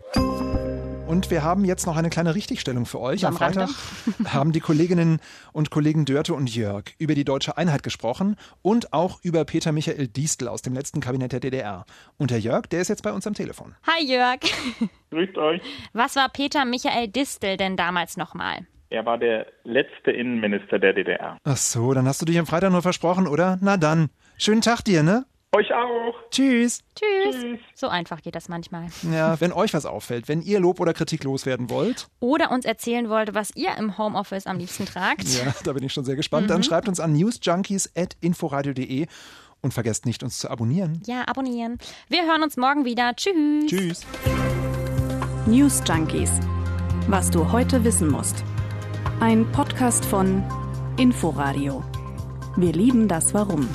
Und 1.09 1.31
wir 1.31 1.41
haben 1.41 1.65
jetzt 1.65 1.87
noch 1.87 1.97
eine 1.97 2.11
kleine 2.11 2.35
Richtigstellung 2.35 2.85
für 2.85 2.99
euch. 2.99 3.25
Am 3.25 3.35
Freitag 3.35 3.69
haben 4.25 4.51
die 4.51 4.59
Kolleginnen 4.59 5.19
und 5.51 5.71
Kollegen 5.71 6.05
Dörte 6.05 6.35
und 6.35 6.53
Jörg 6.53 6.83
über 6.99 7.15
die 7.15 7.23
deutsche 7.23 7.57
Einheit 7.57 7.81
gesprochen 7.81 8.35
und 8.61 8.93
auch 8.93 9.19
über 9.23 9.43
Peter 9.43 9.71
Michael 9.71 10.07
Diestel 10.07 10.47
aus 10.47 10.61
dem 10.61 10.75
letzten 10.75 10.99
Kabinett 10.99 11.31
der 11.31 11.39
DDR. 11.39 11.85
Und 12.17 12.29
der 12.29 12.39
Jörg, 12.39 12.67
der 12.67 12.81
ist 12.81 12.89
jetzt 12.89 13.01
bei 13.01 13.11
uns 13.11 13.25
am 13.25 13.33
Telefon. 13.33 13.73
Hi 13.87 14.05
Jörg. 14.05 14.37
Grüßt 15.09 15.35
euch. 15.39 15.63
Was 15.93 16.15
war 16.15 16.29
Peter 16.29 16.63
Michael 16.63 17.07
Distel 17.07 17.57
denn 17.57 17.75
damals 17.75 18.15
nochmal? 18.15 18.67
Er 18.91 19.03
war 19.07 19.17
der 19.17 19.47
letzte 19.63 20.11
Innenminister 20.11 20.77
der 20.77 20.93
DDR. 20.93 21.37
Ach 21.43 21.57
so, 21.57 21.91
dann 21.95 22.07
hast 22.07 22.21
du 22.21 22.25
dich 22.27 22.37
am 22.37 22.45
Freitag 22.45 22.71
nur 22.71 22.83
versprochen, 22.83 23.25
oder? 23.25 23.57
Na 23.61 23.77
dann. 23.77 24.11
Schönen 24.37 24.61
Tag 24.61 24.83
dir, 24.83 25.01
ne? 25.01 25.25
Euch 25.55 25.73
auch. 25.73 26.13
Tschüss. 26.29 26.83
Tschüss. 26.95 27.35
Tschüss. 27.35 27.59
So 27.73 27.87
einfach 27.87 28.21
geht 28.21 28.35
das 28.35 28.49
manchmal. 28.49 28.85
Ja, 29.11 29.41
wenn 29.41 29.51
euch 29.51 29.73
was 29.73 29.87
auffällt, 29.87 30.27
wenn 30.27 30.43
ihr 30.43 30.59
Lob 30.59 30.79
oder 30.79 30.93
Kritik 30.93 31.23
loswerden 31.23 31.71
wollt. 31.71 32.07
Oder 32.19 32.51
uns 32.51 32.65
erzählen 32.65 33.09
wollt, 33.09 33.33
was 33.33 33.55
ihr 33.55 33.75
im 33.75 33.97
Homeoffice 33.97 34.45
am 34.45 34.59
liebsten 34.59 34.85
tragt. 34.85 35.27
Ja, 35.27 35.55
da 35.63 35.73
bin 35.73 35.83
ich 35.83 35.91
schon 35.91 36.05
sehr 36.05 36.15
gespannt. 36.15 36.45
Mhm. 36.45 36.49
Dann 36.49 36.63
schreibt 36.63 36.87
uns 36.87 36.99
an 36.99 37.13
newsjunkies.inforadio.de 37.13 39.07
und 39.61 39.73
vergesst 39.73 40.05
nicht, 40.05 40.21
uns 40.21 40.37
zu 40.37 40.51
abonnieren. 40.51 41.01
Ja, 41.07 41.27
abonnieren. 41.27 41.79
Wir 42.09 42.27
hören 42.27 42.43
uns 42.43 42.55
morgen 42.55 42.85
wieder. 42.85 43.15
Tschüss. 43.15 43.65
Tschüss. 43.65 44.05
News 45.47 45.81
Junkies. 45.87 46.31
Was 47.07 47.31
du 47.31 47.51
heute 47.51 47.83
wissen 47.83 48.09
musst. 48.09 48.43
Ein 49.19 49.51
Podcast 49.51 50.05
von 50.05 50.43
Inforadio. 50.97 51.83
Wir 52.55 52.73
lieben 52.73 53.07
das 53.07 53.33
Warum. 53.33 53.67